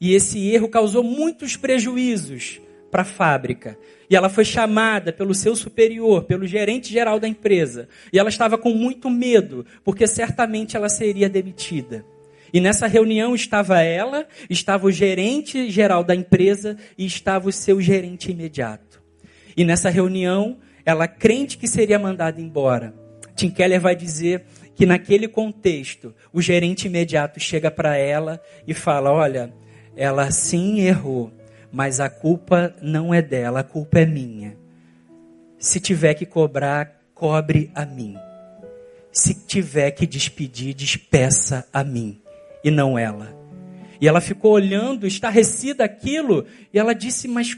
E 0.00 0.14
esse 0.14 0.48
erro 0.50 0.68
causou 0.68 1.02
muitos 1.02 1.56
prejuízos 1.56 2.60
para 2.90 3.02
a 3.02 3.04
fábrica. 3.04 3.78
E 4.08 4.16
ela 4.16 4.28
foi 4.28 4.44
chamada 4.44 5.12
pelo 5.12 5.34
seu 5.34 5.56
superior, 5.56 6.24
pelo 6.24 6.46
gerente 6.46 6.92
geral 6.92 7.18
da 7.18 7.26
empresa. 7.26 7.88
E 8.12 8.18
ela 8.18 8.28
estava 8.28 8.56
com 8.56 8.70
muito 8.70 9.10
medo, 9.10 9.66
porque 9.84 10.06
certamente 10.06 10.76
ela 10.76 10.88
seria 10.88 11.28
demitida. 11.28 12.04
E 12.56 12.60
nessa 12.60 12.86
reunião 12.86 13.34
estava 13.34 13.82
ela, 13.82 14.26
estava 14.48 14.86
o 14.86 14.90
gerente 14.90 15.70
geral 15.70 16.02
da 16.02 16.14
empresa 16.14 16.74
e 16.96 17.04
estava 17.04 17.50
o 17.50 17.52
seu 17.52 17.82
gerente 17.82 18.30
imediato. 18.30 19.02
E 19.54 19.62
nessa 19.62 19.90
reunião, 19.90 20.56
ela 20.82 21.06
crente 21.06 21.58
que 21.58 21.68
seria 21.68 21.98
mandada 21.98 22.40
embora. 22.40 22.94
Tim 23.34 23.50
Keller 23.50 23.78
vai 23.78 23.94
dizer 23.94 24.46
que 24.74 24.86
naquele 24.86 25.28
contexto, 25.28 26.14
o 26.32 26.40
gerente 26.40 26.86
imediato 26.86 27.38
chega 27.38 27.70
para 27.70 27.98
ela 27.98 28.40
e 28.66 28.72
fala: 28.72 29.12
Olha, 29.12 29.52
ela 29.94 30.30
sim 30.30 30.80
errou, 30.80 31.30
mas 31.70 32.00
a 32.00 32.08
culpa 32.08 32.74
não 32.80 33.12
é 33.12 33.20
dela, 33.20 33.60
a 33.60 33.64
culpa 33.64 33.98
é 33.98 34.06
minha. 34.06 34.56
Se 35.58 35.78
tiver 35.78 36.14
que 36.14 36.24
cobrar, 36.24 37.02
cobre 37.12 37.70
a 37.74 37.84
mim. 37.84 38.16
Se 39.12 39.34
tiver 39.34 39.90
que 39.90 40.06
despedir, 40.06 40.72
despeça 40.72 41.68
a 41.70 41.84
mim 41.84 42.22
e 42.66 42.70
não 42.70 42.98
ela. 42.98 43.32
E 44.00 44.08
ela 44.08 44.20
ficou 44.20 44.50
olhando, 44.50 45.06
estarrecida 45.06 45.84
aquilo, 45.84 46.44
e 46.74 46.78
ela 46.78 46.92
disse: 46.92 47.28
Mas 47.28 47.56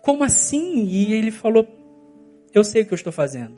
como 0.00 0.22
assim? 0.22 0.86
E 0.86 1.12
ele 1.12 1.32
falou: 1.32 1.66
Eu 2.54 2.62
sei 2.62 2.82
o 2.82 2.86
que 2.86 2.92
eu 2.92 2.96
estou 2.96 3.12
fazendo. 3.12 3.56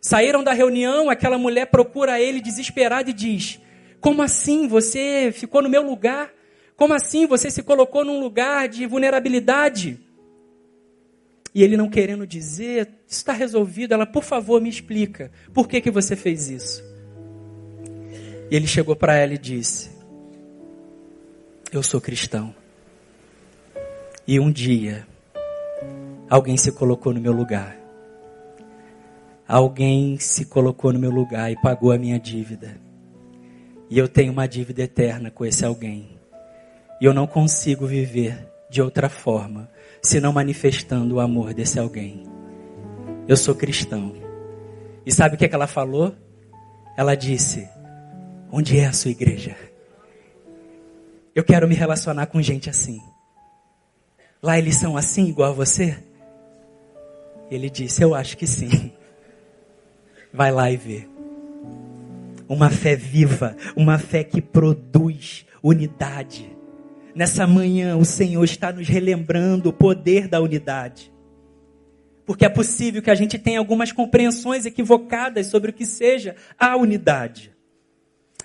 Saíram 0.00 0.44
da 0.44 0.52
reunião, 0.52 1.10
aquela 1.10 1.36
mulher 1.36 1.66
procura 1.66 2.20
ele 2.20 2.40
desesperada 2.40 3.10
e 3.10 3.12
diz: 3.12 3.58
Como 4.00 4.22
assim? 4.22 4.68
Você 4.68 5.32
ficou 5.34 5.60
no 5.60 5.68
meu 5.68 5.82
lugar? 5.82 6.32
Como 6.76 6.94
assim 6.94 7.26
você 7.26 7.50
se 7.50 7.62
colocou 7.62 8.04
num 8.04 8.20
lugar 8.20 8.68
de 8.68 8.86
vulnerabilidade? 8.86 9.98
E 11.54 11.64
ele 11.64 11.76
não 11.76 11.90
querendo 11.90 12.26
dizer, 12.26 12.88
está 13.06 13.32
resolvido. 13.32 13.92
Ela, 13.92 14.06
por 14.06 14.22
favor, 14.22 14.60
me 14.60 14.70
explica. 14.70 15.32
Por 15.52 15.68
que, 15.68 15.80
que 15.80 15.90
você 15.90 16.14
fez 16.14 16.48
isso? 16.48 16.82
E 18.50 18.56
ele 18.56 18.66
chegou 18.66 18.94
para 18.94 19.16
ela 19.16 19.34
e 19.34 19.38
disse: 19.38 20.01
Eu 21.72 21.82
sou 21.82 22.02
cristão. 22.02 22.54
E 24.26 24.38
um 24.38 24.52
dia, 24.52 25.06
alguém 26.28 26.54
se 26.54 26.70
colocou 26.70 27.14
no 27.14 27.20
meu 27.20 27.32
lugar. 27.32 27.74
Alguém 29.48 30.18
se 30.18 30.44
colocou 30.44 30.92
no 30.92 30.98
meu 30.98 31.10
lugar 31.10 31.50
e 31.50 31.56
pagou 31.62 31.90
a 31.90 31.96
minha 31.96 32.20
dívida. 32.20 32.76
E 33.88 33.98
eu 33.98 34.06
tenho 34.06 34.34
uma 34.34 34.46
dívida 34.46 34.82
eterna 34.82 35.30
com 35.30 35.46
esse 35.46 35.64
alguém. 35.64 36.20
E 37.00 37.06
eu 37.06 37.14
não 37.14 37.26
consigo 37.26 37.86
viver 37.86 38.46
de 38.68 38.82
outra 38.82 39.08
forma, 39.08 39.70
senão 40.02 40.30
manifestando 40.30 41.14
o 41.14 41.20
amor 41.20 41.54
desse 41.54 41.78
alguém. 41.78 42.22
Eu 43.26 43.36
sou 43.38 43.54
cristão. 43.54 44.12
E 45.06 45.10
sabe 45.10 45.36
o 45.36 45.38
que, 45.38 45.46
é 45.46 45.48
que 45.48 45.54
ela 45.54 45.66
falou? 45.66 46.14
Ela 46.98 47.14
disse: 47.14 47.66
Onde 48.50 48.78
é 48.78 48.84
a 48.84 48.92
sua 48.92 49.10
igreja? 49.10 49.71
Eu 51.34 51.42
quero 51.42 51.66
me 51.66 51.74
relacionar 51.74 52.26
com 52.26 52.42
gente 52.42 52.68
assim. 52.68 53.00
Lá 54.42 54.58
eles 54.58 54.76
são 54.76 54.96
assim, 54.96 55.28
igual 55.28 55.50
a 55.50 55.54
você? 55.54 55.96
Ele 57.50 57.70
disse: 57.70 58.02
Eu 58.02 58.14
acho 58.14 58.36
que 58.36 58.46
sim. 58.46 58.92
Vai 60.32 60.50
lá 60.50 60.70
e 60.70 60.76
vê. 60.76 61.08
Uma 62.48 62.68
fé 62.68 62.96
viva, 62.96 63.56
uma 63.76 63.98
fé 63.98 64.24
que 64.24 64.42
produz 64.42 65.46
unidade. 65.62 66.54
Nessa 67.14 67.46
manhã, 67.46 67.96
o 67.96 68.04
Senhor 68.04 68.42
está 68.44 68.72
nos 68.72 68.88
relembrando 68.88 69.68
o 69.68 69.72
poder 69.72 70.28
da 70.28 70.40
unidade. 70.40 71.12
Porque 72.26 72.44
é 72.44 72.48
possível 72.48 73.02
que 73.02 73.10
a 73.10 73.14
gente 73.14 73.38
tenha 73.38 73.58
algumas 73.58 73.92
compreensões 73.92 74.64
equivocadas 74.64 75.46
sobre 75.46 75.70
o 75.70 75.74
que 75.74 75.84
seja 75.86 76.36
a 76.58 76.76
unidade. 76.76 77.52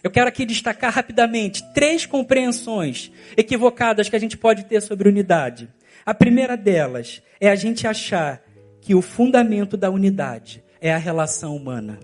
Eu 0.08 0.12
quero 0.12 0.30
aqui 0.30 0.46
destacar 0.46 0.94
rapidamente 0.94 1.62
três 1.74 2.06
compreensões 2.06 3.12
equivocadas 3.36 4.08
que 4.08 4.16
a 4.16 4.20
gente 4.20 4.38
pode 4.38 4.64
ter 4.64 4.82
sobre 4.82 5.10
unidade. 5.10 5.68
A 6.06 6.14
primeira 6.14 6.56
delas 6.56 7.22
é 7.42 7.50
a 7.50 7.56
gente 7.56 7.86
achar 7.86 8.42
que 8.80 8.96
o 8.96 9.02
fundamento 9.02 9.76
da 9.76 9.90
unidade 9.90 10.64
é 10.80 10.94
a 10.94 10.98
relação 10.98 11.58
humana. 11.58 12.00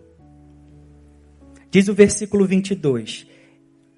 Diz 1.72 1.88
o 1.88 1.94
versículo 1.94 2.46
22: 2.46 3.26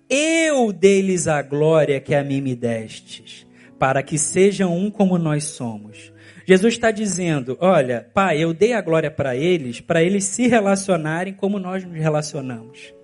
Eu 0.08 0.72
dei-lhes 0.72 1.28
a 1.28 1.42
glória 1.42 2.00
que 2.00 2.14
a 2.14 2.24
mim 2.24 2.42
me 2.42 2.56
destes, 2.56 3.44
para 3.80 4.04
que 4.04 4.20
sejam 4.20 4.78
um 4.78 4.92
como 4.92 5.18
nós 5.18 5.46
somos. 5.46 6.14
Jesus 6.46 6.76
está 6.76 6.92
dizendo: 6.92 7.58
Olha, 7.60 8.08
Pai, 8.14 8.38
eu 8.38 8.54
dei 8.54 8.74
a 8.74 8.82
glória 8.82 9.10
para 9.10 9.36
eles, 9.36 9.82
para 9.82 10.04
eles 10.04 10.26
se 10.26 10.46
relacionarem 10.46 11.34
como 11.34 11.58
nós 11.58 11.84
nos 11.84 11.98
relacionamos. 11.98 12.95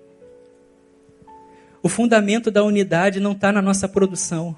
O 1.84 1.90
fundamento 1.90 2.52
da 2.52 2.64
unidade 2.64 3.20
não 3.20 3.32
está 3.32 3.52
na 3.52 3.62
nossa 3.62 3.88
produção. 3.88 4.56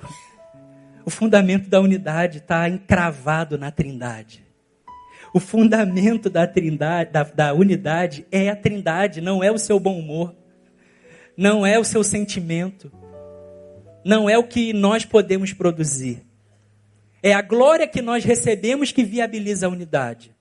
O 1.05 1.09
fundamento 1.09 1.69
da 1.69 1.79
unidade 1.79 2.39
está 2.39 2.67
encravado 2.67 3.57
na 3.57 3.71
trindade. 3.71 4.43
O 5.33 5.39
fundamento 5.39 6.29
da 6.29 6.45
trindade, 6.45 7.11
da, 7.11 7.23
da 7.23 7.53
unidade 7.53 8.25
é 8.31 8.49
a 8.49 8.55
trindade, 8.55 9.19
não 9.19 9.43
é 9.43 9.51
o 9.51 9.57
seu 9.57 9.79
bom 9.79 9.97
humor, 9.97 10.35
não 11.35 11.65
é 11.65 11.79
o 11.79 11.83
seu 11.83 12.03
sentimento, 12.03 12.91
não 14.05 14.29
é 14.29 14.37
o 14.37 14.43
que 14.43 14.73
nós 14.73 15.05
podemos 15.05 15.51
produzir. 15.51 16.23
É 17.21 17.33
a 17.33 17.41
glória 17.41 17.87
que 17.87 18.01
nós 18.01 18.23
recebemos 18.23 18.91
que 18.91 19.03
viabiliza 19.03 19.65
a 19.65 19.69
unidade. 19.69 20.35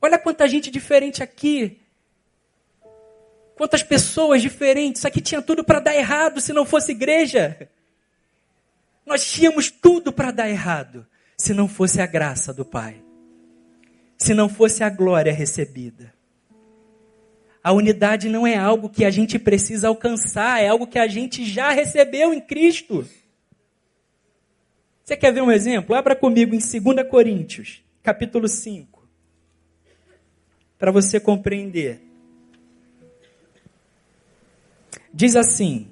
Olha 0.00 0.18
quanta 0.18 0.48
gente 0.48 0.70
diferente 0.70 1.22
aqui. 1.22 1.78
Quantas 3.56 3.82
pessoas 3.82 4.42
diferentes. 4.42 5.00
Isso 5.00 5.08
aqui 5.08 5.20
tinha 5.20 5.40
tudo 5.40 5.64
para 5.64 5.80
dar 5.80 5.96
errado 5.96 6.40
se 6.40 6.52
não 6.52 6.66
fosse 6.66 6.92
igreja. 6.92 7.68
Nós 9.04 9.24
tínhamos 9.24 9.70
tudo 9.70 10.12
para 10.12 10.30
dar 10.30 10.48
errado 10.48 11.06
se 11.38 11.54
não 11.54 11.66
fosse 11.66 12.00
a 12.00 12.06
graça 12.06 12.52
do 12.52 12.64
Pai. 12.64 13.02
Se 14.18 14.34
não 14.34 14.48
fosse 14.48 14.84
a 14.84 14.90
glória 14.90 15.32
recebida. 15.32 16.14
A 17.64 17.72
unidade 17.72 18.28
não 18.28 18.46
é 18.46 18.56
algo 18.56 18.90
que 18.90 19.04
a 19.04 19.10
gente 19.10 19.38
precisa 19.38 19.88
alcançar, 19.88 20.62
é 20.62 20.68
algo 20.68 20.86
que 20.86 20.98
a 20.98 21.08
gente 21.08 21.44
já 21.44 21.70
recebeu 21.70 22.32
em 22.32 22.40
Cristo. 22.40 23.08
Você 25.02 25.16
quer 25.16 25.32
ver 25.32 25.42
um 25.42 25.50
exemplo? 25.50 25.94
Abra 25.94 26.14
comigo 26.14 26.54
em 26.54 26.58
2 26.58 27.08
Coríntios, 27.08 27.82
capítulo 28.02 28.48
5. 28.48 29.08
Para 30.78 30.92
você 30.92 31.18
compreender. 31.18 32.05
Diz 35.16 35.34
assim: 35.34 35.86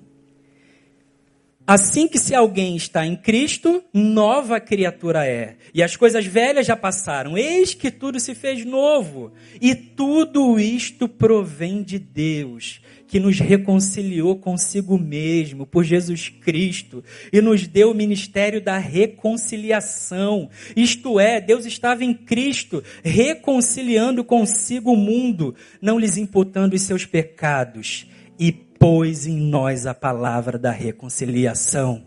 Assim 1.66 2.06
que 2.06 2.18
se 2.18 2.34
alguém 2.34 2.76
está 2.76 3.06
em 3.06 3.16
Cristo, 3.16 3.82
nova 3.90 4.60
criatura 4.60 5.26
é. 5.26 5.56
E 5.72 5.82
as 5.82 5.96
coisas 5.96 6.26
velhas 6.26 6.66
já 6.66 6.76
passaram, 6.76 7.38
eis 7.38 7.72
que 7.72 7.90
tudo 7.90 8.20
se 8.20 8.34
fez 8.34 8.66
novo. 8.66 9.32
E 9.62 9.74
tudo 9.74 10.60
isto 10.60 11.08
provém 11.08 11.82
de 11.82 11.98
Deus, 11.98 12.82
que 13.08 13.18
nos 13.18 13.40
reconciliou 13.40 14.36
consigo 14.36 14.98
mesmo 14.98 15.64
por 15.64 15.84
Jesus 15.84 16.28
Cristo 16.28 17.02
e 17.32 17.40
nos 17.40 17.66
deu 17.66 17.92
o 17.92 17.94
ministério 17.94 18.60
da 18.60 18.76
reconciliação. 18.76 20.50
Isto 20.76 21.18
é, 21.18 21.40
Deus 21.40 21.64
estava 21.64 22.04
em 22.04 22.12
Cristo 22.12 22.84
reconciliando 23.02 24.22
consigo 24.22 24.92
o 24.92 24.96
mundo, 24.98 25.54
não 25.80 25.98
lhes 25.98 26.18
imputando 26.18 26.74
os 26.74 26.82
seus 26.82 27.06
pecados 27.06 28.06
e 28.38 28.52
pôs 28.78 29.26
em 29.26 29.38
nós 29.38 29.86
a 29.86 29.94
palavra 29.94 30.58
da 30.58 30.70
reconciliação. 30.70 32.04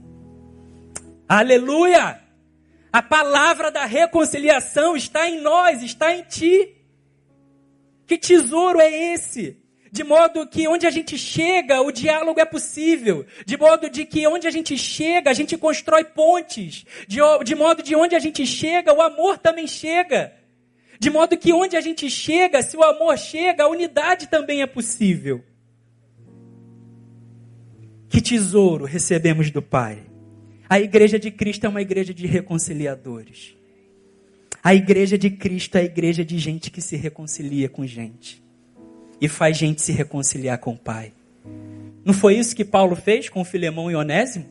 Aleluia! 1.27 2.21
A 2.91 3.01
palavra 3.01 3.69
da 3.69 3.85
reconciliação 3.85 4.95
está 4.95 5.29
em 5.29 5.41
nós, 5.41 5.83
está 5.83 6.15
em 6.15 6.23
ti. 6.23 6.75
Que 8.05 8.17
tesouro 8.17 8.79
é 8.79 9.13
esse? 9.13 9.57
De 9.91 10.03
modo 10.03 10.47
que 10.47 10.67
onde 10.67 10.85
a 10.85 10.91
gente 10.91 11.17
chega, 11.17 11.81
o 11.81 11.91
diálogo 11.91 12.39
é 12.39 12.45
possível. 12.45 13.25
De 13.45 13.57
modo 13.57 13.89
de 13.89 14.05
que 14.05 14.27
onde 14.27 14.47
a 14.47 14.51
gente 14.51 14.77
chega, 14.77 15.29
a 15.29 15.33
gente 15.33 15.57
constrói 15.57 16.03
pontes. 16.03 16.85
De, 17.07 17.19
de 17.43 17.55
modo 17.55 17.83
de 17.83 17.95
onde 17.95 18.15
a 18.15 18.19
gente 18.19 18.45
chega, 18.45 18.93
o 18.93 19.01
amor 19.01 19.37
também 19.37 19.67
chega. 19.67 20.33
De 20.99 21.09
modo 21.09 21.37
que 21.37 21.53
onde 21.53 21.75
a 21.75 21.81
gente 21.81 22.09
chega, 22.09 22.61
se 22.61 22.75
o 22.75 22.83
amor 22.83 23.17
chega, 23.17 23.63
a 23.63 23.67
unidade 23.67 24.27
também 24.27 24.61
é 24.61 24.67
possível. 24.67 25.43
Que 28.17 28.21
tesouro 28.21 28.83
recebemos 28.83 29.51
do 29.51 29.61
Pai? 29.61 29.99
A 30.67 30.79
igreja 30.79 31.19
de 31.19 31.29
Cristo 31.29 31.67
é 31.67 31.69
uma 31.69 31.83
igreja 31.83 32.15
de 32.15 32.25
reconciliadores. 32.25 33.55
A 34.63 34.73
igreja 34.73 35.19
de 35.19 35.29
Cristo 35.29 35.75
é 35.75 35.81
a 35.81 35.83
igreja 35.83 36.25
de 36.25 36.39
gente 36.39 36.71
que 36.71 36.81
se 36.81 36.95
reconcilia 36.95 37.69
com 37.69 37.85
gente 37.85 38.43
e 39.21 39.27
faz 39.27 39.55
gente 39.55 39.83
se 39.83 39.91
reconciliar 39.91 40.57
com 40.57 40.71
o 40.71 40.77
Pai. 40.77 41.13
Não 42.03 42.11
foi 42.11 42.39
isso 42.39 42.55
que 42.55 42.65
Paulo 42.65 42.95
fez 42.95 43.29
com 43.29 43.45
Filemão 43.45 43.91
e 43.91 43.95
Onésimo? 43.95 44.47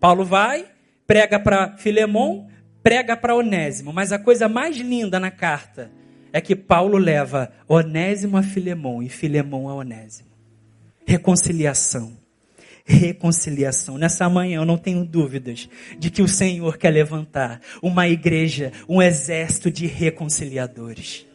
Paulo 0.00 0.24
vai, 0.24 0.64
prega 1.06 1.38
para 1.38 1.76
Filemão, 1.76 2.48
prega 2.82 3.14
para 3.14 3.36
Onésimo, 3.36 3.92
mas 3.92 4.10
a 4.10 4.18
coisa 4.18 4.48
mais 4.48 4.74
linda 4.74 5.20
na 5.20 5.30
carta 5.30 5.92
é 6.32 6.40
que 6.40 6.56
Paulo 6.56 6.96
leva 6.96 7.52
Onésimo 7.68 8.38
a 8.38 8.42
Filemão 8.42 9.02
e 9.02 9.10
Filemão 9.10 9.68
a 9.68 9.74
Onésimo. 9.74 10.30
Reconciliação 11.06 12.24
reconciliação. 12.86 13.98
Nessa 13.98 14.28
manhã 14.28 14.60
eu 14.60 14.64
não 14.64 14.78
tenho 14.78 15.04
dúvidas 15.04 15.68
de 15.98 16.08
que 16.08 16.22
o 16.22 16.28
Senhor 16.28 16.78
quer 16.78 16.90
levantar 16.90 17.60
uma 17.82 18.08
igreja, 18.08 18.72
um 18.88 19.02
exército 19.02 19.70
de 19.70 19.86
reconciliadores. 19.86 21.26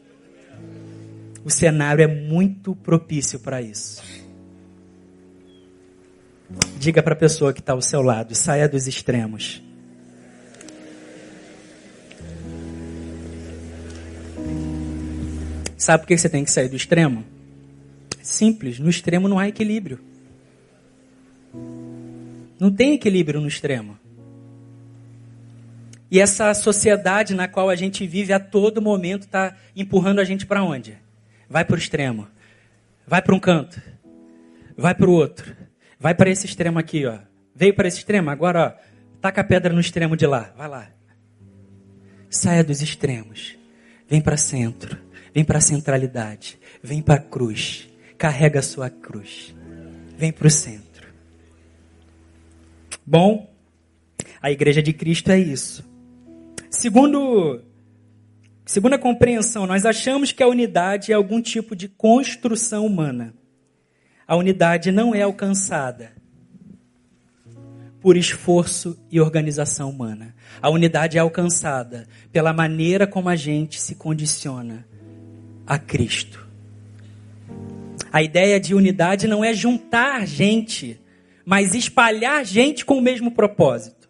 O 1.44 1.50
cenário 1.50 2.04
é 2.04 2.08
muito 2.08 2.74
propício 2.74 3.40
para 3.40 3.62
isso. 3.62 4.02
Diga 6.78 7.04
para 7.04 7.14
a 7.14 7.18
pessoa 7.18 7.54
que 7.54 7.60
está 7.60 7.74
ao 7.74 7.82
seu 7.82 8.02
lado, 8.02 8.34
saia 8.34 8.68
dos 8.68 8.88
extremos. 8.88 9.62
Sabe 15.78 16.04
por 16.04 16.08
que 16.08 16.18
você 16.18 16.30
tem 16.30 16.44
que 16.44 16.52
sair 16.52 16.70
do 16.70 16.76
extremo? 16.76 17.26
Simples, 18.22 18.80
no 18.80 18.90
extremo 18.90 19.28
não 19.28 19.40
há 19.40 19.48
equilíbrio. 19.48 20.11
Não 22.60 22.72
tem 22.72 22.94
equilíbrio 22.94 23.42
no 23.42 23.48
extremo. 23.48 23.98
E 26.10 26.20
essa 26.20 26.54
sociedade 26.54 27.34
na 27.34 27.48
qual 27.48 27.70
a 27.70 27.76
gente 27.76 28.06
vive 28.06 28.34
a 28.34 28.40
todo 28.40 28.82
momento 28.82 29.24
está 29.24 29.56
empurrando 29.76 30.20
a 30.20 30.24
gente 30.24 30.46
para 30.46 30.64
onde? 30.64 30.98
Vai 31.50 31.64
para 31.64 31.76
o 31.76 31.80
extremo. 31.80 32.28
Vai 33.08 33.22
para 33.22 33.34
um 33.34 33.40
canto. 33.40 33.82
Vai 34.78 34.94
para 34.94 35.10
o 35.10 35.14
outro. 35.14 35.56
Vai 36.00 36.14
para 36.14 36.30
esse 36.30 36.46
extremo 36.46 36.80
aqui, 36.80 37.06
ó. 37.06 37.20
Veio 37.56 37.74
para 37.74 37.88
esse 37.88 38.00
extremo, 38.00 38.30
agora, 38.30 38.78
ó, 38.78 39.18
taca 39.22 39.42
a 39.42 39.44
pedra 39.44 39.74
no 39.74 39.80
extremo 39.80 40.18
de 40.18 40.26
lá. 40.26 40.54
Vai 40.58 40.68
lá. 40.68 40.88
Saia 42.30 42.64
dos 42.64 42.82
extremos. 42.82 43.56
Vem 44.12 44.20
para 44.20 44.36
centro, 44.36 44.98
vem 45.34 45.46
para 45.46 45.60
a 45.60 45.62
centralidade, 45.62 46.60
vem 46.84 47.02
para 47.02 47.14
a 47.14 47.24
cruz, 47.24 47.88
carrega 48.18 48.60
a 48.60 48.62
sua 48.62 48.90
cruz, 48.90 49.56
vem 50.18 50.34
para 50.34 50.48
o 50.48 50.52
centro. 50.52 50.91
Bom, 53.12 53.54
a 54.42 54.50
igreja 54.50 54.82
de 54.82 54.94
Cristo 54.94 55.32
é 55.32 55.38
isso. 55.38 55.84
Segundo, 56.70 57.62
segunda 58.66 58.98
compreensão, 58.98 59.68
nós 59.68 59.86
achamos 59.86 60.32
que 60.32 60.42
a 60.42 60.48
unidade 60.48 61.12
é 61.12 61.16
algum 61.16 61.42
tipo 61.42 61.76
de 61.76 61.90
construção 61.90 62.86
humana. 62.86 63.34
A 64.26 64.38
unidade 64.38 64.94
não 64.94 65.14
é 65.14 65.24
alcançada 65.24 66.14
por 68.00 68.16
esforço 68.16 68.98
e 69.12 69.20
organização 69.20 69.90
humana. 69.90 70.34
A 70.62 70.70
unidade 70.70 71.18
é 71.18 71.20
alcançada 71.20 72.08
pela 72.32 72.54
maneira 72.54 73.06
como 73.06 73.28
a 73.28 73.36
gente 73.36 73.82
se 73.82 73.96
condiciona 73.96 74.88
a 75.68 75.78
Cristo. 75.78 76.48
A 78.10 78.24
ideia 78.24 78.58
de 78.58 78.74
unidade 78.74 79.28
não 79.28 79.44
é 79.44 79.54
juntar 79.54 80.26
gente, 80.26 80.98
mas 81.46 81.74
espalhar 81.74 82.46
gente 82.46 82.86
com 82.86 82.98
o 82.98 83.02
mesmo 83.02 83.32
propósito. 83.32 84.10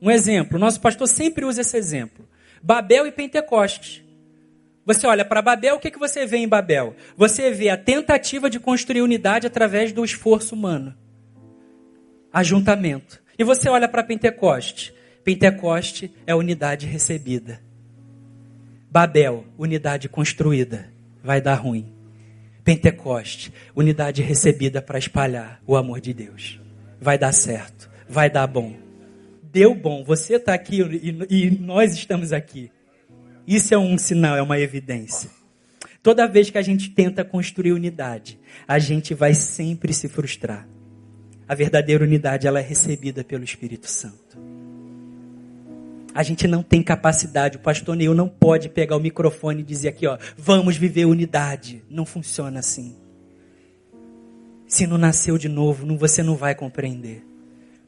Um 0.00 0.10
exemplo, 0.10 0.58
nosso 0.58 0.80
pastor 0.80 1.08
sempre 1.08 1.44
usa 1.44 1.62
esse 1.62 1.76
exemplo: 1.76 2.28
Babel 2.62 3.06
e 3.06 3.12
Pentecostes. 3.12 4.02
Você 4.86 5.06
olha 5.06 5.24
para 5.24 5.40
Babel, 5.40 5.76
o 5.76 5.78
que, 5.78 5.90
que 5.90 5.98
você 5.98 6.26
vê 6.26 6.36
em 6.36 6.48
Babel? 6.48 6.94
Você 7.16 7.50
vê 7.50 7.70
a 7.70 7.76
tentativa 7.76 8.50
de 8.50 8.60
construir 8.60 9.00
unidade 9.00 9.46
através 9.46 9.92
do 9.92 10.04
esforço 10.04 10.54
humano. 10.54 10.94
Ajuntamento. 12.30 13.22
E 13.38 13.44
você 13.44 13.68
olha 13.68 13.88
para 13.88 14.02
Pentecoste. 14.02 14.92
Pentecoste 15.24 16.14
é 16.26 16.34
unidade 16.34 16.86
recebida. 16.86 17.62
Babel, 18.90 19.46
unidade 19.56 20.08
construída. 20.08 20.92
Vai 21.22 21.40
dar 21.40 21.54
ruim. 21.54 21.93
Pentecoste, 22.64 23.52
unidade 23.76 24.22
recebida 24.22 24.80
para 24.80 24.98
espalhar 24.98 25.60
o 25.66 25.76
amor 25.76 26.00
de 26.00 26.14
Deus. 26.14 26.58
Vai 26.98 27.18
dar 27.18 27.32
certo. 27.32 27.90
Vai 28.08 28.30
dar 28.30 28.46
bom. 28.46 28.74
Deu 29.42 29.74
bom. 29.74 30.02
Você 30.02 30.36
está 30.36 30.54
aqui 30.54 30.80
e, 30.80 31.46
e 31.46 31.50
nós 31.50 31.92
estamos 31.92 32.32
aqui. 32.32 32.70
Isso 33.46 33.74
é 33.74 33.78
um 33.78 33.98
sinal, 33.98 34.36
é 34.36 34.42
uma 34.42 34.58
evidência. 34.58 35.30
Toda 36.02 36.26
vez 36.26 36.48
que 36.48 36.58
a 36.58 36.62
gente 36.62 36.90
tenta 36.90 37.24
construir 37.24 37.72
unidade, 37.72 38.38
a 38.66 38.78
gente 38.78 39.12
vai 39.12 39.34
sempre 39.34 39.92
se 39.92 40.08
frustrar. 40.08 40.66
A 41.46 41.54
verdadeira 41.54 42.04
unidade 42.04 42.46
ela 42.46 42.60
é 42.60 42.62
recebida 42.62 43.22
pelo 43.22 43.44
Espírito 43.44 43.86
Santo. 43.90 44.38
A 46.14 46.22
gente 46.22 46.46
não 46.46 46.62
tem 46.62 46.80
capacidade, 46.80 47.56
o 47.56 47.60
pastor 47.60 47.96
Neil 47.96 48.14
não 48.14 48.28
pode 48.28 48.68
pegar 48.68 48.96
o 48.96 49.00
microfone 49.00 49.62
e 49.62 49.64
dizer 49.64 49.88
aqui, 49.88 50.06
ó, 50.06 50.16
vamos 50.38 50.76
viver 50.76 51.06
unidade. 51.06 51.82
Não 51.90 52.06
funciona 52.06 52.60
assim. 52.60 52.94
Se 54.64 54.86
não 54.86 54.96
nasceu 54.96 55.36
de 55.36 55.48
novo, 55.48 55.84
você 55.98 56.22
não 56.22 56.36
vai 56.36 56.54
compreender. 56.54 57.26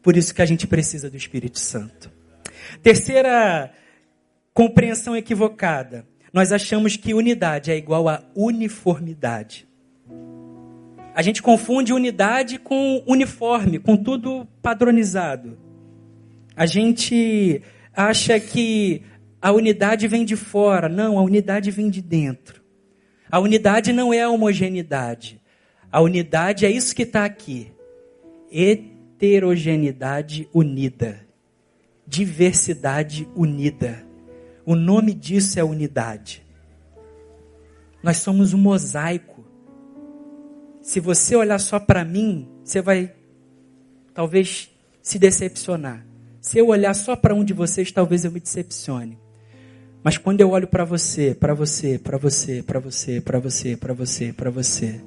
Por 0.03 0.17
isso 0.17 0.35
que 0.35 0.43
a 0.43 0.47
gente 0.47 0.67
precisa 0.67 1.09
do 1.09 1.17
Espírito 1.17 1.61
Santo. 1.61 2.11
Terceira 2.83 3.73
compreensão 4.53 5.17
equivocada. 5.17 6.05
Nós 6.33 6.53
achamos 6.53 6.97
que 6.97 7.15
unidade 7.15 7.71
é 7.71 7.77
igual 7.77 8.09
a 8.09 8.23
uniformidade. 8.35 9.69
A 11.15 11.23
gente 11.23 11.43
confunde 11.43 11.93
unidade 11.93 12.59
com 12.59 13.03
uniforme, 13.07 13.79
com 13.79 13.97
tudo 13.97 14.47
padronizado. 14.61 15.57
A 16.55 16.67
gente 16.67 17.63
acha 17.97 18.39
que 18.39 19.03
a 19.41 19.51
unidade 19.51 20.07
vem 20.07 20.25
de 20.25 20.37
fora. 20.37 20.89
Não, 20.89 21.19
a 21.19 21.23
unidade 21.23 21.71
vem 21.71 21.89
de 21.89 22.03
dentro. 22.03 22.63
A 23.31 23.41
unidade 23.41 23.93
não 23.93 24.13
é 24.13 24.23
a 24.23 24.29
homogeneidade. 24.29 25.41
A 25.91 26.01
unidade 26.01 26.67
é 26.67 26.71
isso 26.71 26.95
que 26.95 27.03
está 27.03 27.25
aqui. 27.25 27.73
Heterogeneidade 28.53 30.49
unida. 30.53 31.27
Diversidade 32.07 33.27
unida. 33.35 34.07
O 34.65 34.77
nome 34.77 35.15
disso 35.15 35.59
é 35.59 35.65
unidade. 35.65 36.45
Nós 38.03 38.19
somos 38.19 38.53
um 38.53 38.59
mosaico. 38.59 39.45
Se 40.83 41.01
você 41.01 41.35
olhar 41.35 41.59
só 41.59 41.81
para 41.81 42.05
mim, 42.05 42.49
você 42.63 42.81
vai 42.81 43.13
talvez 44.15 44.71
se 45.03 45.19
decepcionar. 45.19 46.07
Se 46.47 46.59
eu 46.59 46.69
olhar 46.69 46.95
só 46.95 47.17
para 47.17 47.35
um 47.35 47.43
de 47.43 47.53
vocês, 47.53 47.91
talvez 47.91 48.25
eu 48.25 48.31
me 48.31 48.39
decepcione. 48.39 49.19
Mas 50.01 50.17
quando 50.17 50.41
eu 50.41 50.51
olho 50.51 50.69
para 50.69 50.85
você, 50.85 51.35
para 51.35 51.53
você, 51.53 51.99
para 51.99 52.17
você, 52.17 52.63
para 52.63 52.79
você, 52.79 53.21
para 53.21 53.41
você, 53.41 53.77
para 53.77 53.93
você, 53.93 54.33
para 54.33 54.51
você, 54.51 55.01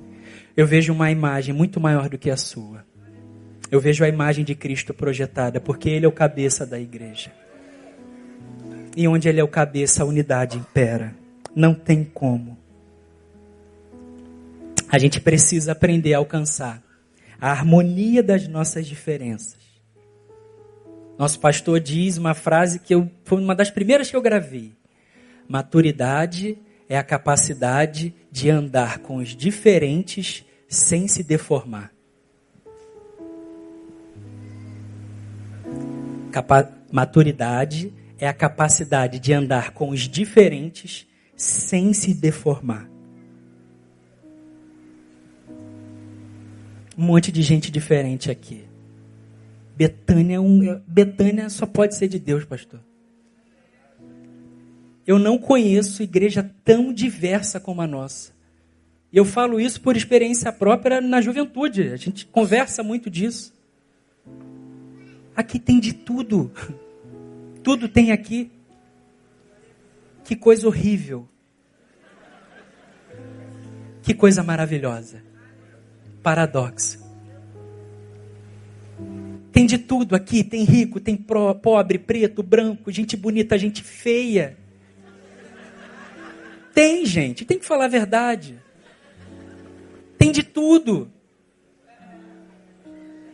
eu 0.58 0.67
vejo 0.67 0.91
uma 0.91 1.10
imagem 1.10 1.56
muito 1.56 1.80
maior 1.80 2.10
do 2.10 2.17
que 2.17 2.30
a 2.30 2.36
sua. 2.36 2.84
Eu 3.71 3.80
vejo 3.80 4.04
a 4.04 4.10
imagem 4.10 4.43
de 4.43 4.54
Cristo 4.54 4.93
projetada, 4.93 5.62
porque 5.62 5.88
Ele 5.88 6.06
é 6.06 6.10
o 6.10 6.12
cabeça 6.12 6.65
da 6.65 6.78
igreja. 6.78 7.32
E 8.97 9.08
onde 9.08 9.30
ele 9.30 9.39
é 9.39 9.43
o 9.43 9.47
cabeça, 9.47 10.04
a 10.04 10.06
unidade 10.06 10.58
impera. 10.58 11.15
Não 11.56 11.73
tem 11.73 12.04
como. 12.04 12.58
A 14.89 14.97
gente 14.97 15.21
precisa 15.21 15.71
aprender 15.71 16.15
a 16.15 16.17
alcançar 16.17 16.84
a 17.39 17.49
harmonia 17.49 18.21
das 18.21 18.45
nossas 18.45 18.86
diferenças. 18.86 19.69
Nosso 21.20 21.38
pastor 21.38 21.82
diz 21.82 22.16
uma 22.16 22.34
frase 22.34 22.80
que 22.80 22.96
eu, 22.96 23.12
foi 23.26 23.42
uma 23.42 23.54
das 23.54 23.70
primeiras 23.70 24.10
que 24.10 24.16
eu 24.16 24.22
gravei. 24.22 24.72
Maturidade 25.50 26.58
é 26.88 26.98
a 26.98 27.04
capacidade 27.04 28.16
de 28.32 28.50
andar 28.50 29.00
com 29.00 29.18
os 29.18 29.36
diferentes 29.36 30.46
sem 30.66 31.10
se 31.10 31.22
deformar. 31.22 31.92
Capa 36.32 36.72
maturidade 36.90 37.94
é 38.18 38.26
a 38.26 38.34
capacidade 38.34 39.20
de 39.20 39.34
andar 39.34 39.72
com 39.72 39.90
os 39.90 40.08
diferentes 40.08 41.06
sem 41.36 41.92
se 41.92 42.14
deformar. 42.14 42.90
Um 46.98 47.04
monte 47.04 47.30
de 47.30 47.42
gente 47.42 47.70
diferente 47.70 48.32
aqui. 48.32 48.69
Betânia, 49.80 50.36
é 50.36 50.39
um, 50.42 50.82
Betânia 50.86 51.50
só 51.50 51.65
pode 51.65 51.96
ser 51.96 52.10
de 52.10 52.20
Deus, 52.20 52.44
pastor. 52.44 52.82
Eu 55.08 55.18
não 55.18 55.38
conheço 55.38 56.04
igreja 56.04 56.54
tão 56.65 56.92
diversa 56.92 57.62
como 57.62 57.82
a 57.82 57.88
nossa. 57.88 58.34
E 59.10 59.15
eu 59.15 59.24
falo 59.24 59.58
isso 59.58 59.80
por 59.80 59.96
experiência 59.96 60.52
própria 60.52 61.00
na 61.00 61.22
juventude. 61.22 61.94
A 61.94 61.96
gente 61.96 62.26
conversa 62.26 62.84
muito 62.84 63.10
disso. 63.10 63.54
Aqui 65.34 65.58
tem 65.58 65.80
de 65.80 65.94
tudo. 65.94 66.52
Tudo 67.63 67.88
tem 67.88 68.12
aqui. 68.12 68.52
Que 70.26 70.36
coisa 70.36 70.68
horrível. 70.68 71.28
Que 74.02 74.13
coisa 74.13 74.44
maravilhosa. 74.44 75.24
Paradoxo. 76.22 77.09
Tem 79.60 79.65
de 79.65 79.78
tudo 79.78 80.15
aqui, 80.15 80.41
tem 80.41 80.63
rico, 80.63 81.02
tem 81.02 81.17
pro, 81.17 81.54
pobre, 81.54 82.00
preto, 82.00 82.41
branco, 82.41 82.89
gente 82.89 83.17
bonita, 83.17 83.58
gente 83.58 83.84
feia. 83.84 84.58
Tem, 86.74 87.06
gente, 87.06 87.43
tem 87.43 87.60
que 87.60 87.65
falar 87.65 87.84
a 87.84 87.89
verdade. 87.89 88.58
Tem 90.17 90.32
de 90.32 90.43
tudo. 90.43 91.12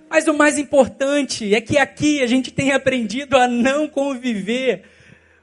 Mas 0.10 0.28
o 0.28 0.34
mais 0.34 0.58
importante 0.58 1.54
é 1.54 1.62
que 1.62 1.78
aqui 1.78 2.24
a 2.24 2.26
gente 2.26 2.50
tem 2.50 2.72
aprendido 2.72 3.38
a 3.38 3.48
não 3.48 3.88
conviver 3.88 4.82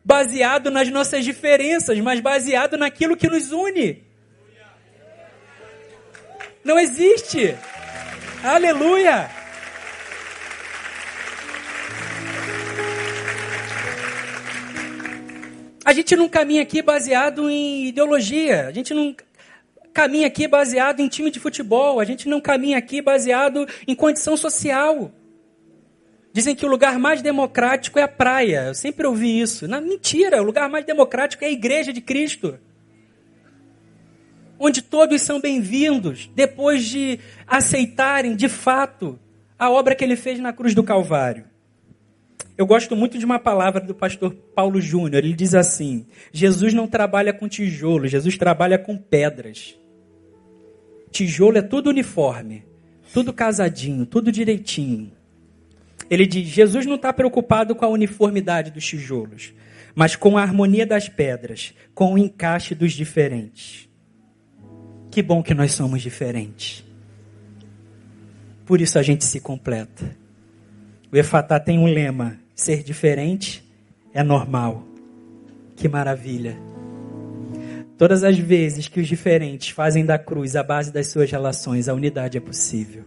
baseado 0.05 0.69
nas 0.69 0.89
nossas 0.89 1.25
diferenças, 1.25 1.97
mas 2.01 2.19
baseado 2.19 2.77
naquilo 2.77 3.17
que 3.17 3.29
nos 3.29 3.53
une. 3.53 4.03
Não 6.65 6.77
existe. 6.77 7.55
Aleluia! 8.43 9.42
A 15.85 15.93
gente 15.93 16.15
não 16.15 16.29
caminha 16.29 16.63
aqui 16.63 16.81
baseado 16.81 17.51
em 17.51 17.87
ideologia. 17.87 18.67
A 18.67 18.73
gente 18.73 18.95
não 18.95 19.15
caminha 19.93 20.27
aqui 20.27 20.47
baseado 20.47 21.01
em 21.01 21.09
time 21.09 21.31
de 21.31 21.39
futebol, 21.39 22.01
a 22.01 22.05
gente 22.05 22.29
não 22.29 22.41
caminha 22.41 22.79
aqui 22.79 23.03
baseado 23.03 23.67
em 23.87 23.95
condição 23.95 24.37
social. 24.37 25.13
Dizem 26.33 26.55
que 26.55 26.65
o 26.65 26.69
lugar 26.69 26.99
mais 26.99 27.21
democrático 27.21 27.99
é 27.99 28.03
a 28.03 28.09
praia. 28.09 28.65
Eu 28.69 28.75
sempre 28.75 29.07
ouvi 29.07 29.41
isso. 29.41 29.69
Na 29.69 29.81
mentira, 29.81 30.41
o 30.41 30.45
lugar 30.45 30.69
mais 30.69 30.85
democrático 30.85 31.45
é 31.45 31.49
a 31.49 31.51
igreja 31.51 31.93
de 31.93 32.01
Cristo. 32.01 32.59
Onde 34.59 34.81
todos 34.81 35.21
são 35.21 35.41
bem-vindos 35.41 36.31
depois 36.35 36.85
de 36.85 37.19
aceitarem 37.47 38.35
de 38.35 38.49
fato 38.49 39.19
a 39.59 39.69
obra 39.71 39.95
que 39.95 40.03
ele 40.03 40.17
fez 40.17 40.39
na 40.39 40.53
cruz 40.53 40.75
do 40.75 40.83
Calvário. 40.83 41.52
Eu 42.57 42.67
gosto 42.67 42.95
muito 42.95 43.19
de 43.19 43.25
uma 43.25 43.39
palavra 43.39 43.81
do 43.81 43.95
pastor 43.95 44.33
Paulo 44.55 44.81
Júnior. 44.81 45.25
Ele 45.25 45.33
diz 45.33 45.55
assim: 45.55 46.07
Jesus 46.33 46.75
não 46.75 46.87
trabalha 46.87 47.33
com 47.33 47.49
tijolo, 47.49 48.07
Jesus 48.07 48.37
trabalha 48.37 48.79
com 48.79 48.97
pedras. 48.97 49.79
Tijolo 51.11 51.59
é 51.59 51.63
tudo 51.63 51.91
uniforme, 51.91 52.65
tudo 53.13 53.33
casadinho, 53.33 54.07
tudo 54.07 54.31
direitinho. 54.31 55.13
Ele 56.11 56.27
diz: 56.27 56.49
Jesus 56.49 56.85
não 56.85 56.97
está 56.97 57.13
preocupado 57.13 57.75
com 57.75 57.85
a 57.85 57.89
uniformidade 57.89 58.71
dos 58.71 58.85
tijolos, 58.85 59.55
mas 59.95 60.15
com 60.15 60.37
a 60.37 60.43
harmonia 60.43 60.87
das 60.87 61.09
pedras, 61.09 61.75
com 61.95 62.15
o 62.15 62.19
encaixe 62.19 62.75
dos 62.75 62.93
diferentes. 62.93 63.89
Que 65.11 65.23
bom 65.23 65.43
que 65.43 65.55
nós 65.55 65.73
somos 65.73 66.03
diferentes. 66.03 66.85
Por 68.65 68.81
isso 68.81 68.99
a 68.99 69.03
gente 69.03 69.25
se 69.25 69.41
completa. 69.41 70.17
O 71.11 71.17
Efatá 71.17 71.61
tem 71.61 71.79
um 71.79 71.87
lema: 71.87 72.42
ser 72.63 72.83
diferente 72.83 73.63
é 74.15 74.23
normal. 74.23 74.85
Que 75.77 75.89
maravilha. 75.89 76.57
Todas 77.99 78.25
as 78.25 78.39
vezes 78.39 78.89
que 78.89 79.01
os 79.01 79.09
diferentes 79.09 79.71
fazem 79.71 80.05
da 80.05 80.19
cruz 80.19 80.57
a 80.57 80.63
base 80.63 80.93
das 80.93 81.09
suas 81.09 81.31
relações, 81.31 81.89
a 81.89 81.95
unidade 81.95 82.39
é 82.39 82.41
possível. 82.41 83.05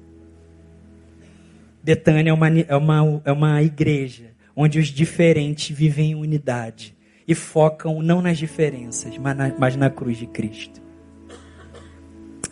Betânia 1.83 2.31
é 2.31 2.33
uma, 2.33 2.49
é 2.49 2.75
uma, 2.75 3.21
é 3.25 3.31
uma 3.31 3.61
igreja 3.61 4.31
onde 4.55 4.79
os 4.79 4.87
diferentes 4.87 5.75
vivem 5.75 6.11
em 6.11 6.15
unidade 6.15 6.95
e 7.27 7.35
focam 7.35 8.01
não 8.01 8.21
nas 8.21 8.37
diferenças, 8.37 9.17
mas 9.17 9.37
na, 9.37 9.53
mas 9.57 9.75
na 9.75 9.89
cruz 9.89 10.17
de 10.17 10.27
Cristo. 10.27 10.81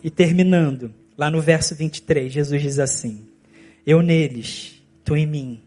E 0.03 0.09
terminando, 0.09 0.93
lá 1.17 1.31
no 1.31 1.41
verso 1.41 1.75
23, 1.75 2.31
Jesus 2.31 2.61
diz 2.61 2.79
assim: 2.79 3.25
Eu 3.85 4.01
neles, 4.01 4.83
tu 5.03 5.15
em 5.15 5.25
mim, 5.25 5.61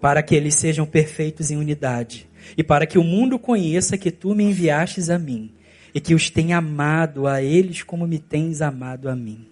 para 0.00 0.22
que 0.22 0.34
eles 0.34 0.54
sejam 0.54 0.86
perfeitos 0.86 1.50
em 1.50 1.56
unidade, 1.56 2.28
e 2.56 2.62
para 2.62 2.86
que 2.86 2.98
o 2.98 3.04
mundo 3.04 3.38
conheça 3.38 3.98
que 3.98 4.10
tu 4.10 4.34
me 4.34 4.44
enviastes 4.44 5.10
a 5.10 5.18
mim, 5.18 5.52
e 5.94 6.00
que 6.00 6.14
os 6.14 6.30
tenha 6.30 6.58
amado 6.58 7.26
a 7.26 7.42
eles 7.42 7.82
como 7.82 8.06
me 8.06 8.18
tens 8.18 8.60
amado 8.60 9.08
a 9.08 9.16
mim. 9.16 9.46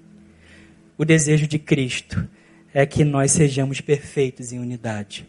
O 0.97 1.05
desejo 1.05 1.47
de 1.47 1.59
Cristo 1.59 2.29
é 2.73 2.85
que 2.85 3.05
nós 3.05 3.33
sejamos 3.33 3.81
perfeitos 3.81 4.53
em 4.53 4.59
unidade. 4.59 5.27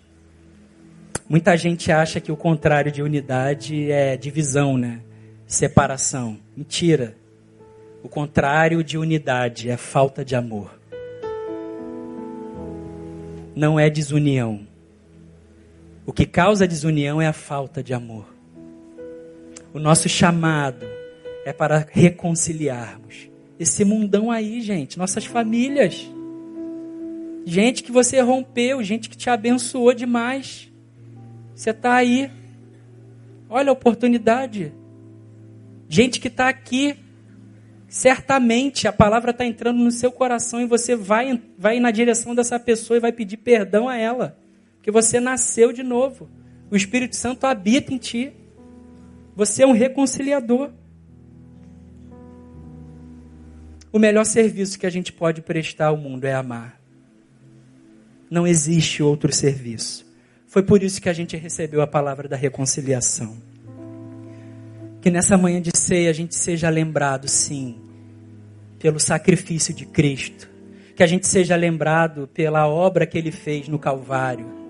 Muita 1.28 1.58
gente 1.58 1.92
acha 1.92 2.20
que 2.20 2.32
o 2.32 2.38
contrário 2.38 2.92
de 2.92 3.02
unidade 3.02 3.92
é 3.92 4.16
divisão, 4.16 4.78
né? 4.78 5.00
Separação. 5.48 6.38
Mentira. 6.56 7.16
O 8.04 8.08
contrário 8.08 8.84
de 8.84 8.98
unidade 8.98 9.70
é 9.70 9.78
falta 9.78 10.24
de 10.24 10.36
amor. 10.36 10.80
Não 13.56 13.80
é 13.80 13.90
desunião. 13.90 14.68
O 16.06 16.14
que 16.14 16.26
causa 16.26 16.68
desunião 16.68 17.22
é 17.22 17.28
a 17.28 17.34
falta 17.34 17.82
de 17.82 17.94
amor. 17.94 18.34
O 19.74 19.80
nosso 19.80 20.08
chamado 20.08 20.86
é 21.44 21.52
para 21.52 21.88
reconciliarmos 21.92 23.30
esse 23.60 23.86
mundão 23.86 24.30
aí, 24.30 24.62
gente, 24.62 24.98
nossas 24.98 25.26
famílias. 25.26 26.10
Gente 27.46 27.84
que 27.84 27.92
você 27.92 28.20
rompeu, 28.20 28.84
gente 28.84 29.10
que 29.10 29.18
te 29.18 29.30
abençoou 29.30 29.94
demais. 29.94 30.72
Você 31.56 31.70
está 31.70 31.96
aí. 31.96 32.30
Olha 33.50 33.70
a 33.70 33.74
oportunidade. 33.74 34.74
Gente 35.88 36.20
que 36.20 36.28
está 36.28 36.50
aqui. 36.50 36.98
Certamente 37.88 38.88
a 38.88 38.94
palavra 38.94 39.32
está 39.32 39.46
entrando 39.46 39.80
no 39.80 39.92
seu 39.92 40.12
coração 40.12 40.60
e 40.60 40.66
você 40.66 40.96
vai, 40.96 41.42
vai 41.58 41.80
na 41.80 41.92
direção 41.92 42.36
dessa 42.36 42.60
pessoa 42.60 42.98
e 42.98 43.00
vai 43.00 43.12
pedir 43.12 43.38
perdão 43.38 43.88
a 43.88 43.96
ela. 43.96 44.38
Porque 44.86 44.92
você 44.92 45.20
nasceu 45.20 45.74
de 45.74 45.82
novo. 45.82 46.30
O 46.70 46.76
Espírito 46.76 47.16
Santo 47.16 47.48
habita 47.48 47.92
em 47.92 47.98
ti. 47.98 48.32
Você 49.36 49.64
é 49.64 49.68
um 49.68 49.72
reconciliador. 49.72 50.70
O 53.92 53.98
melhor 53.98 54.26
serviço 54.26 54.78
que 54.78 54.86
a 54.86 54.90
gente 54.92 55.12
pode 55.12 55.42
prestar 55.42 55.88
ao 55.88 55.98
mundo 55.98 56.26
é 56.26 56.36
amar. 56.36 56.80
Não 58.30 58.46
existe 58.46 59.02
outro 59.02 59.34
serviço. 59.34 60.06
Foi 60.46 60.62
por 60.62 60.84
isso 60.84 61.02
que 61.02 61.10
a 61.10 61.14
gente 61.14 61.36
recebeu 61.36 61.82
a 61.82 61.88
palavra 61.88 62.30
da 62.30 62.36
reconciliação. 62.36 63.36
Que 65.02 65.10
nessa 65.10 65.36
manhã 65.36 65.60
de 65.60 65.76
ceia 65.76 66.12
a 66.12 66.14
gente 66.14 66.36
seja 66.36 66.70
lembrado, 66.70 67.28
sim, 67.28 67.82
pelo 68.78 69.00
sacrifício 69.00 69.74
de 69.74 69.88
Cristo. 69.88 70.48
Que 70.96 71.02
a 71.02 71.08
gente 71.08 71.26
seja 71.26 71.56
lembrado 71.56 72.30
pela 72.32 72.68
obra 72.68 73.08
que 73.08 73.18
ele 73.18 73.32
fez 73.32 73.68
no 73.68 73.80
Calvário, 73.80 74.64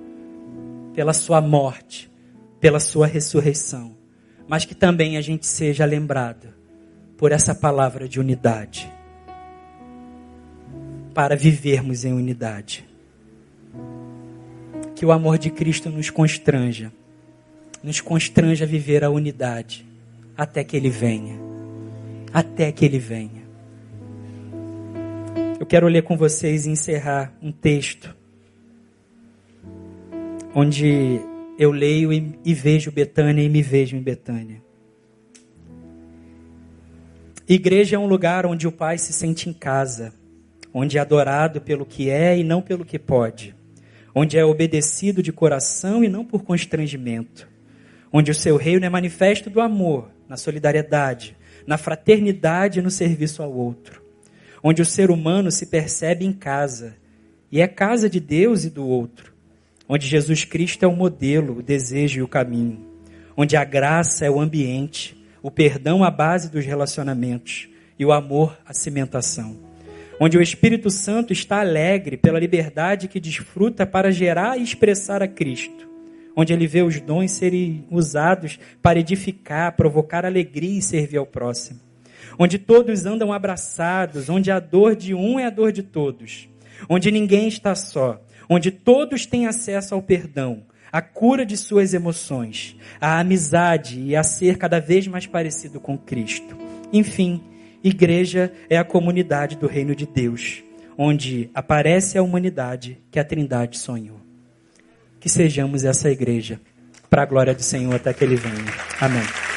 pela 0.96 1.14
sua 1.14 1.42
morte, 1.42 2.10
pela 2.60 2.80
sua 2.80 3.06
ressurreição. 3.06 3.96
Mas 4.48 4.66
que 4.66 4.74
também 4.74 5.18
a 5.18 5.22
gente 5.22 5.46
seja 5.46 5.86
lembrado 5.86 6.48
por 7.18 7.32
essa 7.32 7.54
palavra 7.54 8.08
de 8.08 8.20
unidade. 8.20 8.92
Para 11.14 11.36
vivermos 11.36 12.06
em 12.06 12.14
unidade 12.14 12.86
que 14.96 15.06
o 15.06 15.12
amor 15.12 15.38
de 15.38 15.50
Cristo 15.50 15.90
nos 15.90 16.10
constranja, 16.10 16.92
nos 17.84 18.00
constranja 18.00 18.64
a 18.64 18.68
viver 18.68 19.04
a 19.04 19.10
unidade 19.10 19.86
até 20.38 20.64
que 20.64 20.76
Ele 20.76 20.90
venha. 20.90 21.38
Até 22.34 22.72
que 22.72 22.86
Ele 22.86 22.98
venha. 22.98 23.44
Eu 25.60 25.66
quero 25.66 25.88
ler 25.88 26.04
com 26.04 26.18
vocês 26.18 26.66
e 26.66 26.70
encerrar 26.70 27.34
um 27.42 27.52
texto 27.52 28.16
onde 30.56 31.20
eu 31.60 31.72
leio 31.72 32.12
e, 32.12 32.40
e 32.44 32.54
vejo 32.54 32.92
Betânia 32.92 33.44
e 33.44 33.50
me 33.50 33.62
vejo 33.62 33.96
em 33.96 34.02
Betânia. 34.02 34.64
Igreja 37.48 37.98
é 37.98 38.00
um 38.00 38.08
lugar 38.08 38.46
onde 38.48 38.68
o 38.68 38.72
Pai 38.72 38.98
se 38.98 39.14
sente 39.14 39.50
em 39.50 39.54
casa, 39.54 40.14
onde 40.74 40.98
é 40.98 41.02
adorado 41.02 41.62
pelo 41.62 41.86
que 41.86 42.10
é 42.10 42.36
e 42.36 42.44
não 42.44 42.62
pelo 42.62 42.84
que 42.84 42.98
pode 42.98 43.54
onde 44.16 44.38
é 44.38 44.46
obedecido 44.46 45.22
de 45.22 45.34
coração 45.34 46.02
e 46.02 46.08
não 46.08 46.24
por 46.24 46.44
constrangimento, 46.44 47.50
onde 48.14 48.32
o 48.32 48.36
seu 48.36 48.56
reino 48.56 48.86
é 48.86 48.90
manifesto 48.90 49.50
do 49.50 49.60
amor, 49.60 50.10
na 50.30 50.38
solidariedade, 50.38 51.36
na 51.68 51.78
fraternidade 51.78 52.80
e 52.80 52.82
no 52.82 52.90
serviço 52.90 53.44
ao 53.44 53.54
outro, 53.54 54.02
onde 54.64 54.82
o 54.82 54.86
ser 54.86 55.12
humano 55.12 55.52
se 55.52 55.66
percebe 55.66 56.26
em 56.26 56.32
casa 56.32 56.96
e 57.52 57.60
é 57.60 57.68
casa 57.68 58.10
de 58.10 58.22
Deus 58.22 58.64
e 58.64 58.70
do 58.70 58.88
outro, 58.88 59.35
onde 59.88 60.08
Jesus 60.08 60.44
Cristo 60.46 60.84
é 60.84 60.88
o 60.88 60.96
modelo, 60.96 61.58
o 61.58 61.64
desejo 61.64 62.20
e 62.20 62.24
o 62.24 62.28
caminho, 62.28 62.86
onde 63.36 63.56
a 63.56 63.64
graça 63.64 64.26
é 64.26 64.30
o 64.30 64.40
ambiente, 64.40 65.16
o 65.42 65.52
perdão 65.52 66.04
a 66.04 66.12
base 66.12 66.52
dos 66.52 66.66
relacionamentos 66.66 67.70
e 67.98 68.06
o 68.06 68.12
amor 68.12 68.58
a 68.66 68.74
cimentação 68.74 69.66
onde 70.20 70.38
o 70.38 70.42
Espírito 70.42 70.90
Santo 70.90 71.34
está 71.34 71.60
alegre 71.60 72.18
pela 72.18 72.40
liberdade 72.40 73.08
que 73.08 73.20
desfruta 73.20 73.86
para 73.86 74.12
gerar 74.12 74.58
e 74.58 74.64
expressar 74.64 75.22
a 75.22 75.28
Cristo, 75.28 75.88
onde 76.36 76.54
ele 76.54 76.68
vê 76.68 76.82
os 76.82 77.00
dons 77.00 77.32
serem 77.32 77.86
usados 77.92 78.60
para 78.82 79.00
edificar, 79.00 79.76
provocar 79.76 80.26
alegria 80.26 80.80
e 80.80 80.82
servir 80.82 81.18
ao 81.18 81.26
próximo, 81.26 81.80
onde 82.40 82.58
todos 82.58 83.06
andam 83.06 83.32
abraçados, 83.34 84.30
onde 84.30 84.52
a 84.52 84.60
dor 84.60 84.96
de 84.96 85.14
um 85.14 85.40
é 85.40 85.46
a 85.46 85.50
dor 85.50 85.72
de 85.72 85.84
todos, 85.84 86.48
onde 86.90 87.12
ninguém 87.12 87.48
está 87.48 87.76
só, 87.76 88.22
onde 88.50 88.72
todos 88.72 89.26
têm 89.26 89.48
acesso 89.48 89.94
ao 89.94 90.02
perdão, 90.02 90.64
à 90.92 91.02
cura 91.02 91.46
de 91.46 91.58
suas 91.58 91.94
emoções, 91.94 92.76
à 93.00 93.20
amizade 93.20 94.00
e 94.00 94.16
a 94.16 94.24
ser 94.24 94.58
cada 94.58 94.80
vez 94.80 95.08
mais 95.08 95.26
parecido 95.26 95.80
com 95.80 95.98
Cristo. 95.98 96.56
Enfim, 96.94 97.42
Igreja 97.84 98.52
é 98.68 98.78
a 98.78 98.84
comunidade 98.84 99.58
do 99.58 99.68
reino 99.68 99.96
de 99.96 100.08
Deus, 100.08 100.64
onde 100.98 101.52
aparece 101.54 102.18
a 102.18 102.24
humanidade 102.24 102.98
que 103.12 103.20
a 103.20 103.24
Trindade 103.24 103.78
sonhou. 103.78 104.20
Que 105.20 105.30
sejamos 105.30 105.84
essa 105.84 106.10
igreja, 106.10 106.60
para 107.10 107.22
a 107.22 107.26
glória 107.26 107.54
do 107.54 107.62
Senhor 107.62 107.94
até 107.94 108.12
que 108.12 108.24
Ele 108.24 108.36
venha. 108.36 108.74
Amém. 109.00 109.55